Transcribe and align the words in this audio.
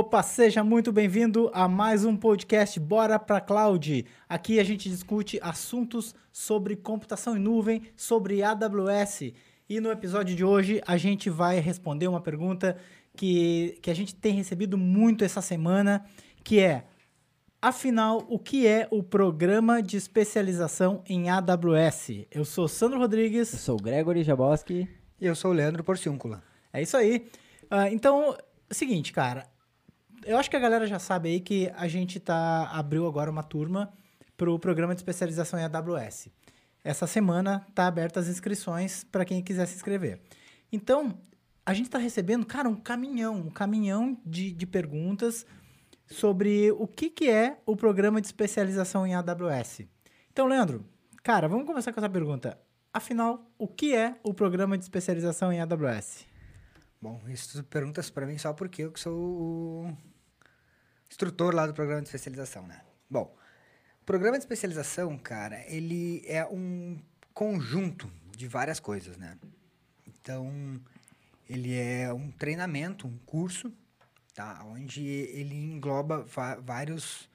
Opa, 0.00 0.22
seja 0.22 0.62
muito 0.62 0.92
bem-vindo 0.92 1.50
a 1.52 1.66
mais 1.66 2.04
um 2.04 2.16
podcast 2.16 2.78
Bora 2.78 3.18
pra 3.18 3.40
Cloud. 3.40 4.06
Aqui 4.28 4.60
a 4.60 4.64
gente 4.64 4.88
discute 4.88 5.40
assuntos 5.42 6.14
sobre 6.30 6.76
computação 6.76 7.36
em 7.36 7.40
nuvem, 7.40 7.82
sobre 7.96 8.40
AWS. 8.40 9.32
E 9.68 9.80
no 9.80 9.90
episódio 9.90 10.36
de 10.36 10.44
hoje 10.44 10.80
a 10.86 10.96
gente 10.96 11.28
vai 11.28 11.58
responder 11.58 12.06
uma 12.06 12.20
pergunta 12.20 12.78
que, 13.16 13.76
que 13.82 13.90
a 13.90 13.94
gente 13.94 14.14
tem 14.14 14.32
recebido 14.34 14.78
muito 14.78 15.24
essa 15.24 15.42
semana, 15.42 16.06
que 16.44 16.60
é, 16.60 16.84
afinal, 17.60 18.24
o 18.30 18.38
que 18.38 18.68
é 18.68 18.86
o 18.92 19.02
Programa 19.02 19.82
de 19.82 19.96
Especialização 19.96 21.02
em 21.08 21.28
AWS? 21.28 22.24
Eu 22.30 22.44
sou 22.44 22.68
Sandro 22.68 23.00
Rodrigues. 23.00 23.52
Eu 23.52 23.58
sou 23.58 23.74
o 23.74 23.82
Gregory 23.82 24.22
Jaboski. 24.22 24.88
E 25.20 25.26
eu 25.26 25.34
sou 25.34 25.50
o 25.50 25.54
Leandro 25.54 25.82
Porciúncula. 25.82 26.40
É 26.72 26.80
isso 26.80 26.96
aí. 26.96 27.26
Uh, 27.64 27.92
então, 27.92 28.32
é 28.32 28.38
o 28.70 28.74
seguinte, 28.74 29.12
cara, 29.12 29.44
eu 30.24 30.36
acho 30.38 30.50
que 30.50 30.56
a 30.56 30.60
galera 30.60 30.86
já 30.86 30.98
sabe 30.98 31.28
aí 31.28 31.40
que 31.40 31.70
a 31.76 31.88
gente 31.88 32.18
tá 32.20 32.68
abriu 32.72 33.06
agora 33.06 33.30
uma 33.30 33.42
turma 33.42 33.92
para 34.36 34.50
o 34.50 34.58
programa 34.58 34.94
de 34.94 35.00
especialização 35.00 35.58
em 35.58 35.64
AWS. 35.64 36.28
Essa 36.84 37.06
semana 37.06 37.66
tá 37.74 37.86
abertas 37.86 38.24
as 38.24 38.30
inscrições 38.30 39.04
para 39.04 39.24
quem 39.24 39.42
quiser 39.42 39.66
se 39.66 39.74
inscrever. 39.74 40.20
Então, 40.72 41.18
a 41.66 41.74
gente 41.74 41.86
está 41.86 41.98
recebendo, 41.98 42.46
cara, 42.46 42.68
um 42.68 42.76
caminhão, 42.76 43.36
um 43.36 43.50
caminhão 43.50 44.16
de, 44.24 44.52
de 44.52 44.66
perguntas 44.66 45.44
sobre 46.06 46.72
o 46.72 46.86
que, 46.86 47.10
que 47.10 47.28
é 47.28 47.58
o 47.66 47.76
programa 47.76 48.20
de 48.20 48.26
especialização 48.26 49.06
em 49.06 49.14
AWS. 49.14 49.82
Então, 50.32 50.46
Leandro, 50.46 50.84
cara, 51.22 51.48
vamos 51.48 51.66
começar 51.66 51.92
com 51.92 52.00
essa 52.00 52.08
pergunta. 52.08 52.58
Afinal, 52.92 53.50
o 53.58 53.68
que 53.68 53.94
é 53.94 54.16
o 54.22 54.32
programa 54.32 54.78
de 54.78 54.84
especialização 54.84 55.52
em 55.52 55.60
AWS? 55.60 56.24
Bom, 57.00 57.22
isso 57.28 57.62
perguntas 57.64 58.10
para 58.10 58.26
mim 58.26 58.36
só 58.38 58.52
porque 58.52 58.82
eu 58.82 58.92
sou 58.96 59.16
o 59.16 59.96
instrutor 61.08 61.54
lá 61.54 61.66
do 61.66 61.72
programa 61.72 62.02
de 62.02 62.08
especialização, 62.08 62.66
né? 62.66 62.82
Bom, 63.08 63.34
o 64.02 64.04
programa 64.04 64.36
de 64.36 64.42
especialização, 64.42 65.16
cara, 65.16 65.62
ele 65.68 66.24
é 66.26 66.44
um 66.44 66.98
conjunto 67.32 68.10
de 68.36 68.48
várias 68.48 68.80
coisas, 68.80 69.16
né? 69.16 69.38
Então, 70.06 70.80
ele 71.48 71.74
é 71.74 72.12
um 72.12 72.32
treinamento, 72.32 73.06
um 73.06 73.16
curso, 73.18 73.72
tá? 74.34 74.64
Onde 74.64 75.06
ele 75.06 75.54
engloba 75.54 76.26
vários 76.60 77.28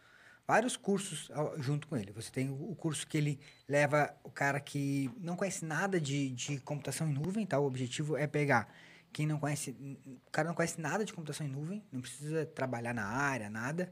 vários 0.45 0.75
cursos 0.75 1.31
junto 1.57 1.87
com 1.87 1.95
ele. 1.95 2.11
Você 2.11 2.29
tem 2.29 2.49
o 2.49 2.75
curso 2.75 3.07
que 3.07 3.17
ele 3.17 3.39
leva 3.67 4.13
o 4.23 4.29
cara 4.29 4.59
que 4.59 5.09
não 5.17 5.37
conhece 5.37 5.63
nada 5.63 6.01
de, 6.01 6.29
de 6.31 6.59
computação 6.59 7.09
em 7.09 7.13
nuvem, 7.13 7.45
tá? 7.45 7.57
O 7.59 7.65
objetivo 7.65 8.17
é 8.17 8.27
pegar 8.27 8.67
quem 9.13 9.27
não 9.27 9.39
conhece, 9.39 9.71
o 10.27 10.31
cara 10.31 10.47
não 10.47 10.55
conhece 10.55 10.81
nada 10.81 11.05
de 11.05 11.13
computação 11.13 11.45
em 11.45 11.49
nuvem, 11.49 11.83
não 11.91 12.01
precisa 12.01 12.45
trabalhar 12.47 12.93
na 12.93 13.05
área, 13.05 13.49
nada, 13.49 13.91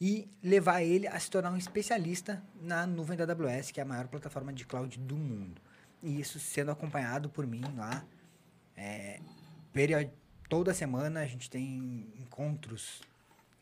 e 0.00 0.30
levar 0.42 0.82
ele 0.82 1.08
a 1.08 1.18
se 1.18 1.28
tornar 1.28 1.50
um 1.50 1.56
especialista 1.56 2.42
na 2.62 2.86
nuvem 2.86 3.16
da 3.16 3.24
AWS, 3.24 3.72
que 3.72 3.80
é 3.80 3.82
a 3.82 3.86
maior 3.86 4.06
plataforma 4.06 4.52
de 4.52 4.64
cloud 4.64 4.96
do 4.98 5.16
mundo. 5.16 5.60
E 6.02 6.20
isso 6.20 6.38
sendo 6.38 6.70
acompanhado 6.70 7.28
por 7.28 7.46
mim 7.46 7.62
lá. 7.76 8.04
É, 8.76 9.20
toda 10.48 10.72
semana 10.72 11.20
a 11.20 11.26
gente 11.26 11.50
tem 11.50 12.06
encontros 12.20 13.00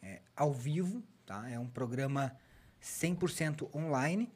é, 0.02 0.20
ao 0.36 0.52
vivo, 0.52 1.02
tá? 1.24 1.48
É 1.48 1.58
um 1.58 1.68
programa 1.68 2.36
100% 2.82 3.74
online. 3.74 4.30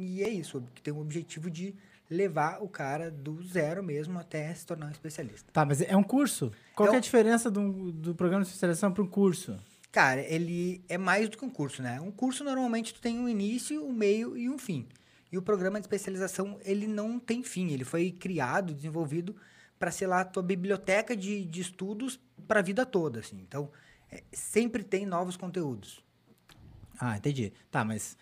E 0.00 0.22
é 0.22 0.28
isso, 0.28 0.62
que 0.76 0.80
tem 0.80 0.94
o 0.94 1.00
objetivo 1.00 1.50
de 1.50 1.74
levar 2.08 2.62
o 2.62 2.68
cara 2.68 3.10
do 3.10 3.42
zero 3.42 3.82
mesmo 3.82 4.16
até 4.16 4.54
se 4.54 4.64
tornar 4.64 4.86
um 4.86 4.90
especialista. 4.90 5.50
Tá, 5.52 5.64
mas 5.64 5.82
é 5.82 5.96
um 5.96 6.04
curso? 6.04 6.52
Qual 6.76 6.88
é, 6.90 6.94
é 6.94 6.96
a 6.98 7.00
diferença 7.00 7.50
do, 7.50 7.90
do 7.90 8.14
programa 8.14 8.44
de 8.44 8.48
especialização 8.48 8.92
para 8.92 9.02
um 9.02 9.08
curso? 9.08 9.58
Cara, 9.90 10.20
ele 10.20 10.84
é 10.88 10.96
mais 10.96 11.28
do 11.28 11.36
que 11.36 11.44
um 11.44 11.50
curso, 11.50 11.82
né? 11.82 12.00
Um 12.00 12.12
curso 12.12 12.44
normalmente 12.44 12.94
tu 12.94 13.00
tem 13.00 13.18
um 13.18 13.28
início, 13.28 13.84
um 13.84 13.92
meio 13.92 14.36
e 14.36 14.48
um 14.48 14.56
fim. 14.56 14.86
E 15.32 15.36
o 15.36 15.42
programa 15.42 15.80
de 15.80 15.86
especialização, 15.86 16.60
ele 16.64 16.86
não 16.86 17.18
tem 17.18 17.42
fim. 17.42 17.72
Ele 17.72 17.84
foi 17.84 18.12
criado, 18.12 18.72
desenvolvido 18.72 19.34
para 19.80 19.90
ser 19.90 20.06
lá 20.06 20.20
a 20.20 20.24
tua 20.24 20.44
biblioteca 20.44 21.16
de, 21.16 21.44
de 21.44 21.60
estudos 21.60 22.20
para 22.46 22.60
a 22.60 22.62
vida 22.62 22.86
toda, 22.86 23.18
assim. 23.18 23.40
Então, 23.48 23.68
é, 24.12 24.22
sempre 24.32 24.84
tem 24.84 25.04
novos 25.04 25.36
conteúdos. 25.36 26.00
Ah, 27.00 27.16
entendi. 27.16 27.52
Tá, 27.68 27.84
mas 27.84 28.16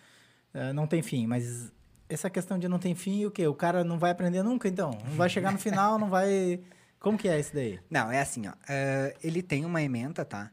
uh, 0.57 0.73
não 0.73 0.87
tem 0.87 1.01
fim. 1.01 1.27
Mas 1.27 1.71
essa 2.09 2.29
questão 2.29 2.57
de 2.57 2.67
não 2.67 2.79
tem 2.79 2.95
fim, 2.95 3.25
o 3.25 3.31
quê? 3.31 3.47
O 3.47 3.53
cara 3.53 3.83
não 3.83 3.99
vai 3.99 4.11
aprender 4.11 4.43
nunca, 4.43 4.67
então? 4.67 4.91
Não 5.05 5.15
vai 5.15 5.29
chegar 5.29 5.51
no 5.51 5.59
final, 5.59 5.97
não 5.99 6.09
vai... 6.09 6.59
Como 6.99 7.17
que 7.17 7.27
é 7.27 7.39
isso 7.39 7.53
daí? 7.53 7.79
Não, 7.89 8.11
é 8.11 8.19
assim, 8.19 8.47
ó. 8.47 8.51
Uh, 8.51 9.17
ele 9.23 9.43
tem 9.43 9.63
uma 9.63 9.81
ementa, 9.81 10.25
tá? 10.25 10.51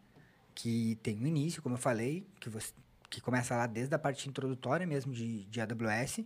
Que 0.54 0.98
tem 1.02 1.18
um 1.18 1.26
início, 1.26 1.62
como 1.62 1.74
eu 1.74 1.80
falei, 1.80 2.26
que, 2.38 2.50
você, 2.50 2.72
que 3.08 3.20
começa 3.20 3.56
lá 3.56 3.66
desde 3.66 3.94
a 3.94 3.98
parte 3.98 4.28
introdutória 4.28 4.86
mesmo 4.86 5.12
de, 5.12 5.44
de 5.46 5.60
AWS. 5.60 6.18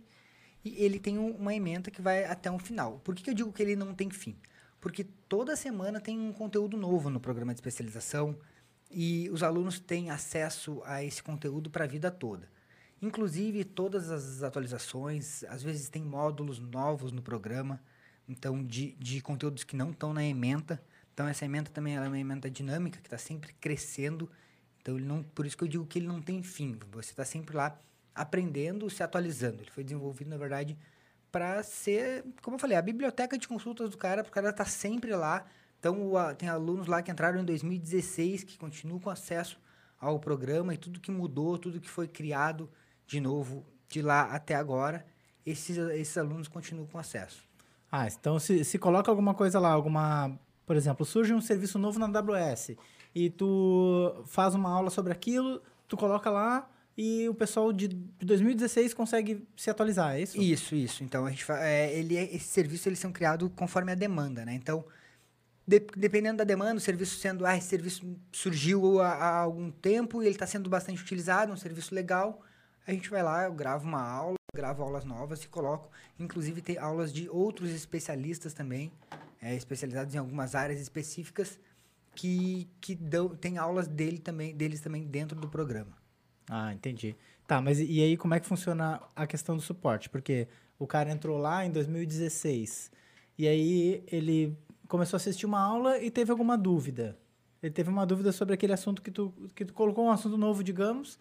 E 0.63 0.83
ele 0.83 0.99
tem 0.99 1.17
um, 1.17 1.31
uma 1.31 1.55
ementa 1.55 1.89
que 1.89 2.01
vai 2.01 2.25
até 2.25 2.51
um 2.51 2.59
final. 2.59 2.99
Por 2.99 3.15
que, 3.15 3.23
que 3.23 3.29
eu 3.29 3.33
digo 3.33 3.51
que 3.51 3.63
ele 3.63 3.77
não 3.77 3.93
tem 3.93 4.09
fim? 4.09 4.35
Porque 4.79 5.05
toda 5.27 5.55
semana 5.55 5.99
tem 5.99 6.19
um 6.19 6.33
conteúdo 6.33 6.77
novo 6.77 7.09
no 7.09 7.19
programa 7.19 7.53
de 7.53 7.59
especialização 7.59 8.37
e 8.91 9.29
os 9.29 9.43
alunos 9.43 9.79
têm 9.79 10.09
acesso 10.09 10.81
a 10.85 11.03
esse 11.03 11.21
conteúdo 11.21 11.69
para 11.69 11.85
a 11.85 11.87
vida 11.87 12.09
toda. 12.09 12.49
Inclusive, 13.01 13.63
todas 13.63 14.11
as 14.11 14.43
atualizações, 14.43 15.43
às 15.45 15.63
vezes 15.63 15.87
tem 15.87 16.03
módulos 16.03 16.59
novos 16.59 17.11
no 17.11 17.21
programa, 17.21 17.81
então, 18.27 18.63
de, 18.63 18.91
de 18.99 19.21
conteúdos 19.21 19.63
que 19.63 19.75
não 19.75 19.91
estão 19.91 20.13
na 20.13 20.23
ementa. 20.23 20.81
Então, 21.13 21.27
essa 21.27 21.45
ementa 21.45 21.71
também 21.71 21.95
é 21.95 22.01
uma 22.01 22.19
ementa 22.19 22.49
dinâmica, 22.49 22.99
que 22.99 23.07
está 23.07 23.17
sempre 23.17 23.53
crescendo. 23.53 24.29
Então, 24.81 24.97
ele 24.97 25.05
não, 25.05 25.23
por 25.23 25.45
isso 25.45 25.57
que 25.57 25.63
eu 25.63 25.67
digo 25.67 25.85
que 25.85 25.99
ele 25.99 26.07
não 26.07 26.21
tem 26.21 26.43
fim. 26.43 26.77
Você 26.91 27.11
está 27.11 27.23
sempre 27.23 27.55
lá 27.55 27.79
aprendendo, 28.13 28.89
se 28.89 29.01
atualizando. 29.01 29.63
Ele 29.63 29.71
foi 29.71 29.83
desenvolvido, 29.83 30.29
na 30.29 30.37
verdade, 30.37 30.77
para 31.31 31.63
ser, 31.63 32.25
como 32.41 32.55
eu 32.55 32.59
falei, 32.59 32.77
a 32.77 32.81
biblioteca 32.81 33.37
de 33.37 33.47
consultas 33.47 33.89
do 33.89 33.97
cara, 33.97 34.23
para 34.23 34.29
o 34.29 34.33
cara 34.33 34.49
estar 34.49 34.65
tá 34.65 34.69
sempre 34.69 35.15
lá. 35.15 35.45
Então, 35.79 36.13
o, 36.13 36.35
tem 36.35 36.49
alunos 36.49 36.85
lá 36.85 37.01
que 37.01 37.09
entraram 37.09 37.39
em 37.39 37.45
2016, 37.45 38.43
que 38.43 38.57
continuam 38.57 38.99
com 38.99 39.09
acesso 39.09 39.57
ao 39.99 40.19
programa 40.19 40.73
e 40.73 40.77
tudo 40.77 40.99
que 40.99 41.11
mudou, 41.11 41.57
tudo 41.57 41.79
que 41.79 41.89
foi 41.89 42.07
criado 42.07 42.69
de 43.09 43.19
novo 43.19 43.65
de 43.89 44.03
lá 44.03 44.21
até 44.35 44.53
agora, 44.53 45.03
esses, 45.43 45.75
esses 45.77 46.15
alunos 46.15 46.47
continuam 46.47 46.85
com 46.85 46.99
acesso. 46.99 47.43
Ah, 47.91 48.07
então 48.07 48.37
se, 48.37 48.63
se 48.63 48.77
coloca 48.77 49.09
alguma 49.09 49.33
coisa 49.33 49.59
lá, 49.59 49.71
alguma, 49.71 50.39
por 50.63 50.75
exemplo, 50.75 51.03
surge 51.03 51.33
um 51.33 51.41
serviço 51.41 51.79
novo 51.79 51.97
na 51.97 52.05
AWS 52.05 52.75
e 53.15 53.31
tu 53.31 54.23
faz 54.27 54.53
uma 54.53 54.69
aula 54.69 54.91
sobre 54.91 55.11
aquilo, 55.11 55.59
tu 55.87 55.97
coloca 55.97 56.29
lá 56.29 56.69
e 56.95 57.27
o 57.27 57.33
pessoal 57.33 57.73
de 57.73 57.87
2016 57.87 58.93
consegue 58.93 59.43
se 59.57 59.71
atualizar, 59.71 60.15
é 60.15 60.21
isso? 60.21 60.39
Isso, 60.39 60.75
isso. 60.75 61.03
Então 61.03 61.25
a 61.25 61.31
gente 61.31 61.43
é, 61.51 61.91
ele 61.97 62.15
é, 62.15 62.25
esses 62.25 62.49
serviços 62.49 62.85
eles 62.85 62.99
são 62.99 63.11
criados 63.11 63.49
conforme 63.55 63.91
a 63.91 63.95
demanda, 63.95 64.45
né? 64.45 64.53
Então 64.53 64.85
de, 65.65 65.79
dependendo 65.97 66.37
da 66.37 66.43
demanda, 66.43 66.75
o 66.75 66.79
serviço 66.79 67.17
sendo 67.17 67.43
ah, 67.43 67.57
esse 67.57 67.69
serviço 67.69 68.05
surgiu 68.31 69.01
há, 69.01 69.13
há 69.13 69.37
algum 69.39 69.71
tempo 69.71 70.21
e 70.21 70.27
ele 70.27 70.35
está 70.35 70.45
sendo 70.45 70.69
bastante 70.69 71.01
utilizado, 71.01 71.51
um 71.51 71.57
serviço 71.57 71.95
legal, 71.95 72.43
a 72.89 72.91
gente 72.91 73.07
vai 73.07 73.21
lá, 73.21 73.43
eu 73.43 73.53
gravo 73.53 73.87
uma 73.87 74.01
aula, 74.01 74.35
gravo 74.53 74.81
aulas 74.81 75.05
novas 75.05 75.43
e 75.43 75.47
coloco. 75.47 75.91
Inclusive, 76.17 76.59
tem 76.59 76.79
aulas 76.79 77.13
de 77.13 77.29
outros 77.29 77.69
especialistas 77.69 78.51
também, 78.51 78.91
é, 79.39 79.55
especializados 79.55 80.15
em 80.15 80.17
algumas 80.17 80.55
áreas 80.55 80.81
específicas, 80.81 81.59
que, 82.15 82.67
que 82.81 82.95
dão, 82.95 83.29
tem 83.29 83.59
aulas 83.59 83.87
dele 83.87 84.17
também, 84.17 84.55
deles 84.55 84.81
também 84.81 85.05
dentro 85.05 85.39
do 85.39 85.47
programa. 85.47 85.95
Ah, 86.49 86.73
entendi. 86.73 87.15
Tá, 87.45 87.61
mas 87.61 87.79
e 87.79 88.01
aí 88.01 88.17
como 88.17 88.33
é 88.33 88.39
que 88.39 88.47
funciona 88.47 88.99
a 89.15 89.27
questão 89.27 89.55
do 89.55 89.61
suporte? 89.61 90.09
Porque 90.09 90.47
o 90.79 90.87
cara 90.87 91.11
entrou 91.11 91.37
lá 91.37 91.63
em 91.63 91.69
2016 91.69 92.91
e 93.37 93.47
aí 93.47 94.03
ele 94.07 94.57
começou 94.87 95.15
a 95.15 95.19
assistir 95.19 95.45
uma 95.45 95.61
aula 95.61 95.99
e 95.99 96.09
teve 96.09 96.31
alguma 96.31 96.57
dúvida. 96.57 97.15
Ele 97.61 97.71
teve 97.71 97.89
uma 97.91 98.05
dúvida 98.05 98.31
sobre 98.31 98.55
aquele 98.55 98.73
assunto 98.73 98.99
que 98.99 99.11
tu, 99.11 99.31
que 99.53 99.63
tu 99.63 99.75
colocou, 99.75 100.05
um 100.05 100.11
assunto 100.11 100.37
novo, 100.37 100.63
digamos, 100.63 101.19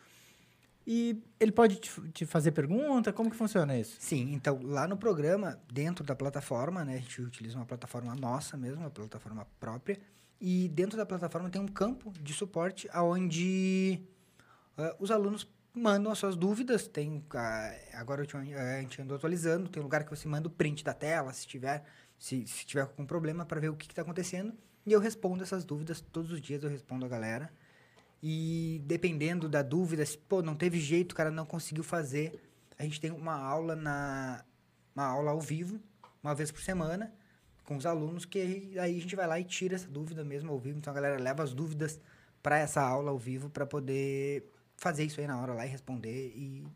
e 0.90 1.22
ele 1.38 1.52
pode 1.52 1.76
te, 1.76 1.90
te, 2.12 2.24
fazer 2.24 2.52
pergunta? 2.52 3.12
Como 3.12 3.30
que 3.30 3.36
funciona 3.36 3.76
isso? 3.76 3.98
Sim, 4.00 4.32
então 4.32 4.58
lá 4.62 4.88
no 4.88 4.96
programa, 4.96 5.60
dentro 5.70 6.02
da 6.02 6.16
plataforma, 6.16 6.82
né, 6.82 6.94
a 6.94 6.96
gente 6.96 7.20
utiliza 7.20 7.56
uma 7.56 7.66
plataforma 7.66 8.14
nossa 8.14 8.56
mesmo, 8.56 8.80
uma 8.80 8.90
plataforma 8.90 9.46
própria, 9.60 10.00
e 10.40 10.66
dentro 10.70 10.96
da 10.96 11.04
plataforma 11.04 11.50
tem 11.50 11.60
um 11.60 11.68
campo 11.68 12.10
de 12.18 12.32
suporte 12.32 12.88
onde 12.94 14.02
uh, 14.78 14.96
os 14.98 15.10
alunos 15.10 15.46
mandam 15.74 16.10
as 16.10 16.16
suas 16.16 16.34
dúvidas. 16.34 16.88
Tem, 16.88 17.18
uh, 17.18 17.22
agora 17.92 18.22
a 18.22 18.80
gente 18.80 19.02
andou 19.02 19.18
atualizando, 19.18 19.68
tem 19.68 19.82
lugar 19.82 20.04
que 20.04 20.10
você 20.10 20.26
manda 20.26 20.48
o 20.48 20.50
print 20.50 20.82
da 20.82 20.94
tela, 20.94 21.34
se 21.34 21.46
tiver, 21.46 21.84
se, 22.18 22.46
se 22.46 22.64
tiver 22.64 22.80
algum 22.80 23.04
problema, 23.04 23.44
para 23.44 23.60
ver 23.60 23.68
o 23.68 23.76
que 23.76 23.84
está 23.84 24.00
acontecendo. 24.00 24.54
E 24.86 24.92
eu 24.94 25.00
respondo 25.00 25.42
essas 25.42 25.66
dúvidas, 25.66 26.00
todos 26.00 26.32
os 26.32 26.40
dias 26.40 26.62
eu 26.62 26.70
respondo 26.70 27.04
a 27.04 27.08
galera. 27.08 27.52
E 28.22 28.82
dependendo 28.84 29.48
da 29.48 29.62
dúvida, 29.62 30.04
se 30.04 30.18
pô, 30.18 30.42
não 30.42 30.54
teve 30.54 30.80
jeito, 30.80 31.12
o 31.12 31.14
cara 31.14 31.30
não 31.30 31.46
conseguiu 31.46 31.84
fazer, 31.84 32.40
a 32.78 32.82
gente 32.82 33.00
tem 33.00 33.10
uma 33.10 33.34
aula 33.34 33.76
na 33.76 34.44
uma 34.94 35.06
aula 35.06 35.30
ao 35.30 35.40
vivo, 35.40 35.80
uma 36.20 36.34
vez 36.34 36.50
por 36.50 36.60
semana, 36.60 37.12
com 37.64 37.76
os 37.76 37.86
alunos, 37.86 38.24
que 38.24 38.76
aí 38.78 38.78
a 38.78 38.88
gente 38.88 39.14
vai 39.14 39.26
lá 39.28 39.38
e 39.38 39.44
tira 39.44 39.76
essa 39.76 39.86
dúvida 39.86 40.24
mesmo 40.24 40.50
ao 40.50 40.58
vivo. 40.58 40.78
Então 40.78 40.90
a 40.90 40.94
galera 40.94 41.22
leva 41.22 41.42
as 41.44 41.54
dúvidas 41.54 42.00
para 42.42 42.58
essa 42.58 42.82
aula 42.82 43.10
ao 43.10 43.18
vivo 43.18 43.48
para 43.48 43.64
poder 43.64 44.50
fazer 44.76 45.04
isso 45.04 45.20
aí 45.20 45.26
na 45.26 45.40
hora 45.40 45.52
lá 45.52 45.66
e 45.66 45.68
responder 45.68 46.32
e 46.34 46.66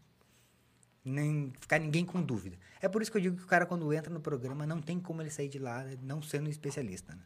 nem 1.05 1.53
ficar 1.59 1.79
ninguém 1.79 2.05
com 2.05 2.23
dúvida. 2.23 2.57
É 2.81 2.89
por 2.89 3.03
isso 3.03 3.11
que 3.11 3.17
eu 3.17 3.23
digo 3.23 3.37
que 3.37 3.43
o 3.43 3.47
cara, 3.47 3.67
quando 3.67 3.93
entra 3.93 4.13
no 4.13 4.21
programa, 4.21 4.67
não 4.67 4.81
tem 4.81 5.01
como 5.01 5.21
ele 5.21 5.31
sair 5.31 5.49
de 5.49 5.59
lá 5.59 5.85
não 6.03 6.23
sendo 6.23 6.49
especialista. 6.49 7.15
Né? 7.15 7.23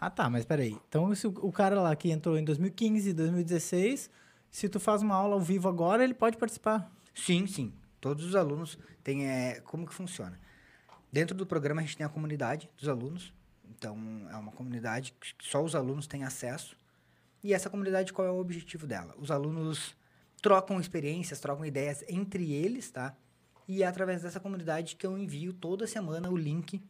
Ah, 0.00 0.08
tá, 0.08 0.30
mas 0.30 0.44
peraí. 0.44 0.78
Então, 0.88 1.12
se 1.12 1.26
o, 1.26 1.50
cara 1.50 1.80
lá 1.80 1.94
que 1.96 2.08
entrou 2.08 2.38
em 2.38 2.44
2015, 2.44 3.12
2016, 3.12 4.08
se 4.48 4.68
tu 4.68 4.78
faz 4.78 5.02
uma 5.02 5.16
aula 5.16 5.34
ao 5.34 5.40
vivo 5.40 5.68
agora, 5.68 6.04
ele 6.04 6.14
pode 6.14 6.36
participar? 6.36 6.88
Sim, 7.12 7.48
sim. 7.48 7.72
Todos 8.00 8.24
os 8.24 8.36
alunos 8.36 8.78
têm... 9.02 9.28
É, 9.28 9.60
como 9.62 9.84
que 9.84 9.92
funciona? 9.92 10.38
Dentro 11.10 11.36
do 11.36 11.44
programa, 11.44 11.80
a 11.80 11.84
gente 11.84 11.96
tem 11.96 12.06
a 12.06 12.08
comunidade 12.08 12.70
dos 12.76 12.88
alunos. 12.88 13.34
Então, 13.68 13.98
é 14.30 14.36
uma 14.36 14.52
comunidade 14.52 15.16
que 15.20 15.34
só 15.40 15.64
os 15.64 15.74
alunos 15.74 16.06
têm 16.06 16.22
acesso. 16.22 16.76
E 17.42 17.52
essa 17.52 17.68
comunidade, 17.68 18.12
qual 18.12 18.28
é 18.28 18.30
o 18.30 18.38
objetivo 18.38 18.86
dela? 18.86 19.16
Os 19.18 19.32
alunos 19.32 19.96
trocam 20.40 20.78
experiências, 20.78 21.40
trocam 21.40 21.66
ideias 21.66 22.04
entre 22.08 22.52
eles, 22.52 22.88
tá? 22.88 23.16
E 23.66 23.82
é 23.82 23.86
através 23.86 24.22
dessa 24.22 24.38
comunidade 24.38 24.94
que 24.94 25.04
eu 25.04 25.18
envio 25.18 25.52
toda 25.52 25.88
semana 25.88 26.30
o 26.30 26.36
link 26.36 26.80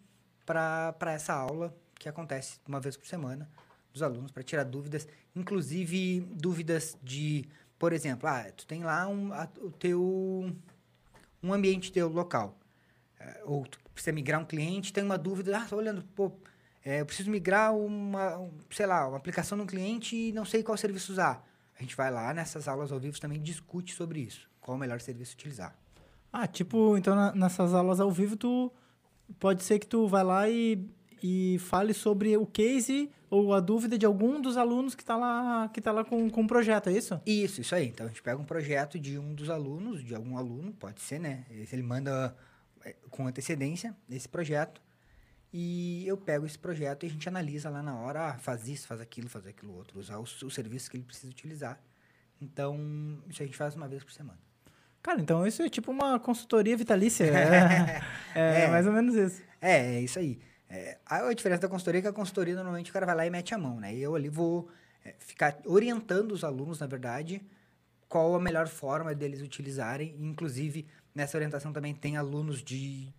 para 0.44 0.94
essa 1.12 1.32
aula 1.32 1.74
que 1.98 2.08
acontece 2.08 2.60
uma 2.66 2.80
vez 2.80 2.96
por 2.96 3.06
semana 3.06 3.48
dos 3.92 4.02
alunos 4.02 4.30
para 4.30 4.42
tirar 4.42 4.64
dúvidas, 4.64 5.08
inclusive 5.34 6.20
dúvidas 6.32 6.96
de, 7.02 7.48
por 7.78 7.92
exemplo, 7.92 8.28
ah, 8.28 8.44
tu 8.56 8.66
tem 8.66 8.84
lá 8.84 9.08
um, 9.08 9.32
a, 9.32 9.48
o 9.60 9.70
teu 9.70 10.54
um 11.42 11.52
ambiente 11.52 11.92
teu 11.92 12.08
local, 12.08 12.58
é, 13.18 13.42
ou 13.44 13.64
tu 13.66 13.78
precisa 13.92 14.12
migrar 14.12 14.40
um 14.40 14.44
cliente, 14.44 14.92
tem 14.92 15.04
uma 15.04 15.18
dúvida, 15.18 15.56
ah, 15.56 15.66
tô 15.68 15.76
olhando, 15.76 16.02
pô, 16.14 16.32
é, 16.84 17.00
eu 17.00 17.06
preciso 17.06 17.30
migrar 17.30 17.74
uma, 17.74 18.38
um, 18.38 18.50
sei 18.70 18.86
lá, 18.86 19.06
uma 19.08 19.16
aplicação 19.16 19.58
no 19.58 19.66
cliente 19.66 20.16
e 20.16 20.32
não 20.32 20.44
sei 20.44 20.62
qual 20.62 20.76
serviço 20.76 21.12
usar. 21.12 21.46
A 21.78 21.82
gente 21.82 21.94
vai 21.94 22.10
lá 22.10 22.32
nessas 22.34 22.66
aulas 22.66 22.90
ao 22.90 22.98
vivo 22.98 23.20
também 23.20 23.40
discute 23.40 23.94
sobre 23.94 24.20
isso. 24.20 24.48
Qual 24.60 24.76
o 24.76 24.80
melhor 24.80 25.00
serviço 25.00 25.34
utilizar. 25.34 25.76
Ah, 26.32 26.46
tipo, 26.46 26.96
então 26.96 27.14
na, 27.14 27.32
nessas 27.32 27.72
aulas 27.72 28.00
ao 28.00 28.10
vivo 28.10 28.36
tu 28.36 28.72
pode 29.38 29.62
ser 29.62 29.78
que 29.78 29.86
tu 29.86 30.08
vai 30.08 30.24
lá 30.24 30.48
e, 30.48 30.88
e 31.22 31.58
fale 31.60 31.92
sobre 31.92 32.36
o 32.36 32.46
case 32.46 33.10
ou 33.30 33.52
a 33.52 33.60
dúvida 33.60 33.98
de 33.98 34.06
algum 34.06 34.40
dos 34.40 34.56
alunos 34.56 34.94
que 34.94 35.02
está 35.02 35.16
lá 35.16 35.68
que 35.68 35.80
tá 35.80 35.92
lá 35.92 36.04
com, 36.04 36.30
com 36.30 36.42
o 36.42 36.46
projeto, 36.46 36.88
é 36.88 36.92
isso? 36.92 37.20
Isso, 37.26 37.60
isso 37.60 37.74
aí. 37.74 37.88
Então 37.88 38.06
a 38.06 38.08
gente 38.08 38.22
pega 38.22 38.40
um 38.40 38.44
projeto 38.44 38.98
de 38.98 39.18
um 39.18 39.34
dos 39.34 39.50
alunos, 39.50 40.02
de 40.02 40.14
algum 40.14 40.36
aluno, 40.36 40.72
pode 40.72 41.00
ser, 41.00 41.18
né? 41.18 41.44
Ele 41.50 41.82
manda 41.82 42.34
é, 42.84 42.94
com 43.10 43.26
antecedência 43.26 43.94
esse 44.10 44.28
projeto 44.28 44.80
e 45.52 46.06
eu 46.06 46.16
pego 46.16 46.44
esse 46.46 46.58
projeto 46.58 47.04
e 47.04 47.06
a 47.06 47.10
gente 47.10 47.28
analisa 47.28 47.70
lá 47.70 47.82
na 47.82 47.96
hora, 47.96 48.30
ah, 48.30 48.38
faz 48.38 48.68
isso, 48.68 48.86
faz 48.86 49.00
aquilo, 49.00 49.28
faz 49.28 49.46
aquilo 49.46 49.74
outro, 49.74 49.98
usar 49.98 50.18
os, 50.18 50.42
os 50.42 50.54
serviços 50.54 50.88
que 50.88 50.96
ele 50.96 51.04
precisa 51.04 51.30
utilizar. 51.30 51.80
Então, 52.40 52.78
isso 53.28 53.42
a 53.42 53.46
gente 53.46 53.56
faz 53.56 53.74
uma 53.74 53.88
vez 53.88 54.04
por 54.04 54.12
semana. 54.12 54.38
Cara, 55.02 55.20
então 55.20 55.46
isso 55.46 55.62
é 55.62 55.68
tipo 55.68 55.90
uma 55.90 56.18
consultoria 56.18 56.76
vitalícia. 56.76 57.24
é, 57.32 58.02
é, 58.34 58.64
é, 58.64 58.68
mais 58.68 58.86
ou 58.86 58.92
menos 58.92 59.14
isso. 59.14 59.42
É, 59.60 59.96
é 59.96 60.00
isso 60.00 60.18
aí. 60.18 60.38
É, 60.70 60.98
a 61.06 61.32
diferença 61.32 61.62
da 61.62 61.68
consultoria 61.68 62.00
é 62.00 62.02
que 62.02 62.08
a 62.08 62.12
consultoria 62.12 62.54
normalmente 62.54 62.90
o 62.90 62.92
cara 62.92 63.06
vai 63.06 63.14
lá 63.14 63.26
e 63.26 63.30
mete 63.30 63.54
a 63.54 63.58
mão, 63.58 63.80
né? 63.80 63.94
E 63.94 64.02
eu 64.02 64.14
ali 64.14 64.28
vou 64.28 64.68
é, 65.04 65.14
ficar 65.18 65.58
orientando 65.64 66.32
os 66.32 66.44
alunos, 66.44 66.80
na 66.80 66.86
verdade, 66.86 67.42
qual 68.08 68.34
a 68.34 68.40
melhor 68.40 68.68
forma 68.68 69.14
deles 69.14 69.40
utilizarem. 69.40 70.14
Inclusive, 70.18 70.86
nessa 71.14 71.36
orientação 71.36 71.72
também 71.72 71.94
tem 71.94 72.16
alunos 72.16 72.62
de 72.62 73.12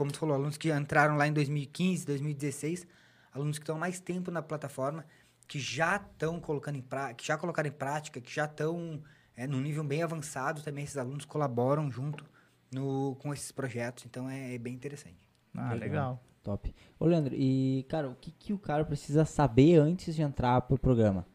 como 0.00 0.10
tu 0.10 0.18
falou, 0.18 0.34
alunos 0.34 0.56
que 0.56 0.72
entraram 0.72 1.14
lá 1.16 1.26
em 1.28 1.32
2015, 1.34 2.06
2016, 2.06 2.86
alunos 3.34 3.58
que 3.58 3.62
estão 3.64 3.78
mais 3.78 4.00
tempo 4.00 4.30
na 4.30 4.40
plataforma, 4.40 5.04
que 5.46 5.58
já 5.58 5.96
estão 5.96 6.40
colocando 6.40 6.76
em 6.76 6.80
prática, 6.80 7.14
que 7.16 7.26
já 7.26 7.36
colocaram 7.36 7.68
em 7.68 7.72
prática, 7.72 8.18
que 8.18 8.32
já 8.32 8.46
estão 8.46 9.02
é, 9.36 9.46
num 9.46 9.60
nível 9.60 9.84
bem 9.84 10.02
avançado 10.02 10.62
também, 10.62 10.84
esses 10.84 10.96
alunos 10.96 11.26
colaboram 11.26 11.90
junto 11.90 12.24
no, 12.72 13.14
com 13.16 13.34
esses 13.34 13.52
projetos, 13.52 14.06
então 14.06 14.30
é, 14.30 14.54
é 14.54 14.58
bem 14.58 14.72
interessante. 14.72 15.28
Ah, 15.54 15.74
legal. 15.74 15.78
legal. 15.78 16.24
Top. 16.42 16.74
Ô, 16.98 17.06
Leandro, 17.06 17.34
e, 17.34 17.84
cara, 17.88 18.08
o 18.08 18.14
que, 18.14 18.30
que 18.30 18.52
o 18.52 18.58
cara 18.58 18.84
precisa 18.84 19.24
saber 19.24 19.76
antes 19.78 20.14
de 20.14 20.22
entrar 20.22 20.60
pro 20.62 20.78
programa? 20.78 21.26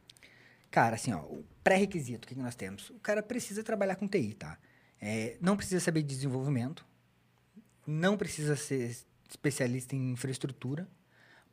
Cara, 0.72 0.96
assim, 0.96 1.14
ó, 1.14 1.20
o 1.20 1.46
pré-requisito 1.64 2.28
que 2.28 2.36
nós 2.36 2.56
temos, 2.56 2.90
o 2.90 3.00
cara 3.00 3.22
precisa 3.22 3.64
trabalhar 3.64 3.96
com 3.96 4.08
TI, 4.08 4.34
tá? 4.34 4.58
É, 5.00 5.38
não 5.40 5.56
precisa 5.56 5.80
saber 5.80 6.02
de 6.02 6.10
desenvolvimento, 6.10 6.86
não 7.86 8.18
precisa 8.18 8.56
ser 8.56 8.96
especialista 9.30 9.96
em 9.96 10.12
infraestrutura, 10.12 10.88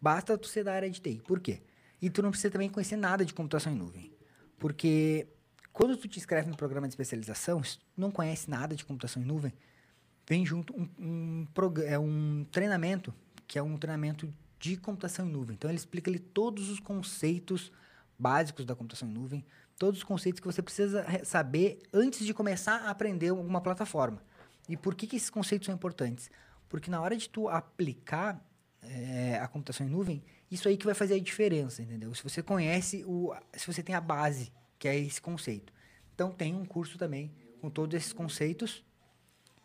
basta 0.01 0.37
tu 0.39 0.47
ser 0.47 0.65
da 0.65 0.73
área 0.73 0.91
de 0.91 1.01
TI. 1.01 1.23
Por 1.27 1.41
quê? 1.41 1.63
E 2.01 2.09
tu 2.09 2.23
não 2.23 2.31
precisa 2.31 2.51
também 2.51 2.69
conhecer 2.69 2.97
nada 2.97 3.25
de 3.25 3.35
computação 3.35 3.73
em 3.73 3.77
nuvem. 3.77 4.13
Porque 4.59 5.27
quando 5.73 5.97
tu 5.97 6.09
te 6.09 6.19
inscreve 6.19 6.49
no 6.51 6.57
programa 6.57 6.87
de 6.87 6.93
especialização, 6.93 7.63
se 7.63 7.79
tu 7.79 7.85
não 7.97 8.11
conhece 8.11 8.51
nada 8.51 8.75
de 8.75 8.85
computação 8.85 9.23
em 9.23 9.27
nuvem, 9.27 9.53
vem 10.27 10.45
junto 10.45 10.75
um, 10.75 10.89
um, 10.99 11.47
é 11.85 11.99
um 11.99 12.47
treinamento, 12.51 13.15
que 13.53 13.59
é 13.59 13.63
um 13.63 13.77
treinamento 13.77 14.33
de 14.59 14.79
computação 14.79 15.27
em 15.27 15.31
nuvem. 15.31 15.53
Então, 15.55 15.69
ele 15.69 15.77
explica 15.77 16.11
ali 16.11 16.19
todos 16.19 16.71
os 16.71 16.81
conceitos 16.81 17.71
básicos 18.19 18.65
da 18.65 18.75
computação 18.75 19.07
em 19.07 19.13
nuvem, 19.13 19.45
todos 19.79 19.99
os 19.99 20.05
conceitos 20.05 20.41
que 20.41 20.47
você 20.47 20.63
precisa 20.63 21.05
saber 21.23 21.83
antes 21.93 22.25
de 22.25 22.33
começar 22.33 22.77
a 22.77 22.89
aprender 22.89 23.29
alguma 23.29 23.61
plataforma. 23.61 24.23
E 24.71 24.75
por 24.75 24.95
que, 24.95 25.07
que 25.07 25.17
esses 25.17 25.29
conceitos 25.29 25.67
são 25.67 25.75
importantes? 25.75 26.31
Porque 26.67 26.91
na 26.91 26.99
hora 27.03 27.15
de 27.15 27.29
tu 27.29 27.47
aplicar 27.47 28.43
é, 28.81 29.39
a 29.39 29.47
computação 29.47 29.87
em 29.87 29.91
nuvem, 29.91 30.25
isso 30.51 30.67
aí 30.67 30.79
que 30.79 30.87
vai 30.87 30.95
fazer 30.95 31.17
a 31.17 31.21
diferença, 31.21 31.83
entendeu? 31.83 32.15
Se 32.15 32.23
você 32.23 32.43
conhece, 32.43 33.05
o, 33.07 33.35
se 33.53 33.67
você 33.67 33.83
tem 33.83 33.95
a 33.95 34.01
base, 34.01 34.51
que 34.79 34.89
é 34.89 34.99
esse 34.99 35.21
conceito. 35.21 35.75
Então, 36.15 36.33
tem 36.33 36.55
um 36.55 36.65
curso 36.65 36.97
também 36.97 37.31
com 37.61 37.69
todos 37.69 37.95
esses 37.95 38.15
conceitos. 38.15 38.83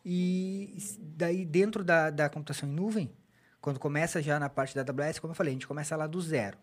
E 0.03 0.75
daí, 0.99 1.45
dentro 1.45 1.85
da, 1.85 2.09
da 2.09 2.29
computação 2.29 2.67
em 2.67 2.73
nuvem, 2.73 3.09
quando 3.67 3.79
começa 3.81 4.21
já 4.21 4.39
na 4.39 4.47
parte 4.47 4.73
da 4.73 4.79
AWS, 4.81 5.19
como 5.19 5.31
eu 5.31 5.35
falei, 5.35 5.51
a 5.51 5.55
gente 5.55 5.67
começa 5.67 5.93
lá 5.97 6.07
do 6.07 6.21
zero. 6.21 6.57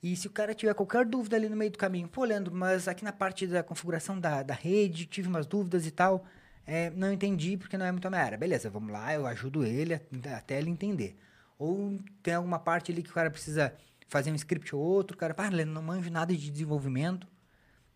E 0.00 0.14
se 0.14 0.28
o 0.28 0.30
cara 0.30 0.54
tiver 0.54 0.72
qualquer 0.72 1.04
dúvida 1.04 1.34
ali 1.34 1.48
no 1.48 1.56
meio 1.56 1.72
do 1.72 1.76
caminho, 1.76 2.06
pô, 2.06 2.22
Leandro, 2.22 2.54
mas 2.54 2.86
aqui 2.86 3.02
na 3.02 3.10
parte 3.10 3.44
da 3.44 3.60
configuração 3.60 4.20
da, 4.20 4.44
da 4.44 4.54
rede, 4.54 5.04
tive 5.06 5.26
umas 5.26 5.48
dúvidas 5.48 5.84
e 5.84 5.90
tal, 5.90 6.24
é, 6.64 6.90
não 6.90 7.12
entendi 7.12 7.56
porque 7.56 7.76
não 7.76 7.84
é 7.84 7.90
muito 7.90 8.06
a 8.06 8.10
minha 8.10 8.22
área. 8.22 8.38
Beleza, 8.38 8.70
vamos 8.70 8.92
lá, 8.92 9.12
eu 9.12 9.26
ajudo 9.26 9.64
ele 9.64 9.94
até 10.32 10.58
ele 10.60 10.70
entender. 10.70 11.18
Ou 11.58 11.98
tem 12.22 12.34
alguma 12.34 12.60
parte 12.60 12.92
ali 12.92 13.02
que 13.02 13.10
o 13.10 13.14
cara 13.14 13.32
precisa 13.32 13.74
fazer 14.06 14.30
um 14.30 14.36
script 14.36 14.76
ou 14.76 14.80
outro, 14.80 15.16
o 15.16 15.18
cara, 15.18 15.34
pá, 15.34 15.50
não 15.50 15.82
manjo 15.82 16.08
nada 16.08 16.32
de 16.32 16.50
desenvolvimento. 16.52 17.26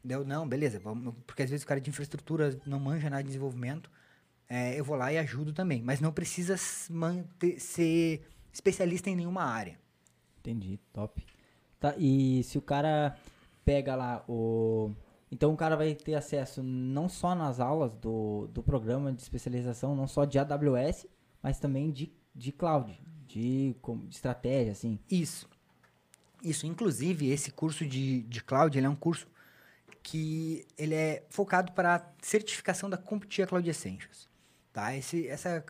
Deu, 0.03 0.25
não, 0.25 0.49
beleza, 0.49 0.81
vamos, 0.81 1.15
porque 1.29 1.45
às 1.45 1.51
vezes 1.51 1.63
o 1.63 1.69
cara 1.69 1.81
de 1.81 1.91
infraestrutura 1.91 2.59
não 2.67 2.81
manja 2.81 3.09
nada 3.09 3.23
de 3.23 3.29
desenvolvimento. 3.29 3.89
É, 4.49 4.79
eu 4.79 4.85
vou 4.85 4.97
lá 4.97 5.13
e 5.13 5.19
ajudo 5.19 5.53
também. 5.53 5.81
Mas 5.81 6.01
não 6.01 6.13
precisa 6.13 6.57
manter, 6.91 7.61
ser 7.61 8.27
especialista 8.53 9.11
em 9.11 9.17
nenhuma 9.17 9.45
área. 9.45 9.79
Entendi, 10.39 10.79
top. 10.93 11.25
Tá, 11.79 11.95
e 11.97 12.43
se 12.45 12.59
o 12.59 12.63
cara 12.63 13.17
pega 13.65 13.95
lá 13.95 14.25
o 14.29 14.93
então 15.33 15.51
o 15.55 15.57
cara 15.57 15.75
vai 15.77 15.95
ter 15.95 16.15
acesso 16.15 16.63
não 16.63 17.09
só 17.09 17.35
nas 17.35 17.59
aulas 17.59 17.95
do, 17.95 18.49
do 18.49 18.63
programa 18.63 19.11
de 19.11 19.23
especialização, 19.23 19.97
não 19.97 20.07
só 20.07 20.27
de 20.27 20.39
AWS, 20.39 21.07
mas 21.43 21.59
também 21.59 21.91
de, 21.91 22.13
de 22.35 22.53
cloud, 22.53 23.01
de, 23.27 23.75
de 24.07 24.15
estratégia, 24.15 24.73
assim. 24.73 24.99
Isso. 25.11 25.49
Isso. 26.43 26.67
Inclusive, 26.67 27.31
esse 27.31 27.51
curso 27.51 27.87
de, 27.87 28.25
de 28.25 28.45
cloud, 28.45 28.77
ele 28.77 28.87
é 28.87 28.91
um 28.91 28.95
curso 28.95 29.27
que 30.03 30.67
ele 30.77 30.95
é 30.95 31.25
focado 31.31 31.73
para 31.73 31.95
a 31.95 32.03
certificação 32.21 32.91
da 32.91 32.99
CompTIA 32.99 33.47
Cloud 33.47 33.69
Essentials. 33.71 34.29
Tá? 34.71 34.95
Esse, 34.95 35.27
essa 35.29 35.65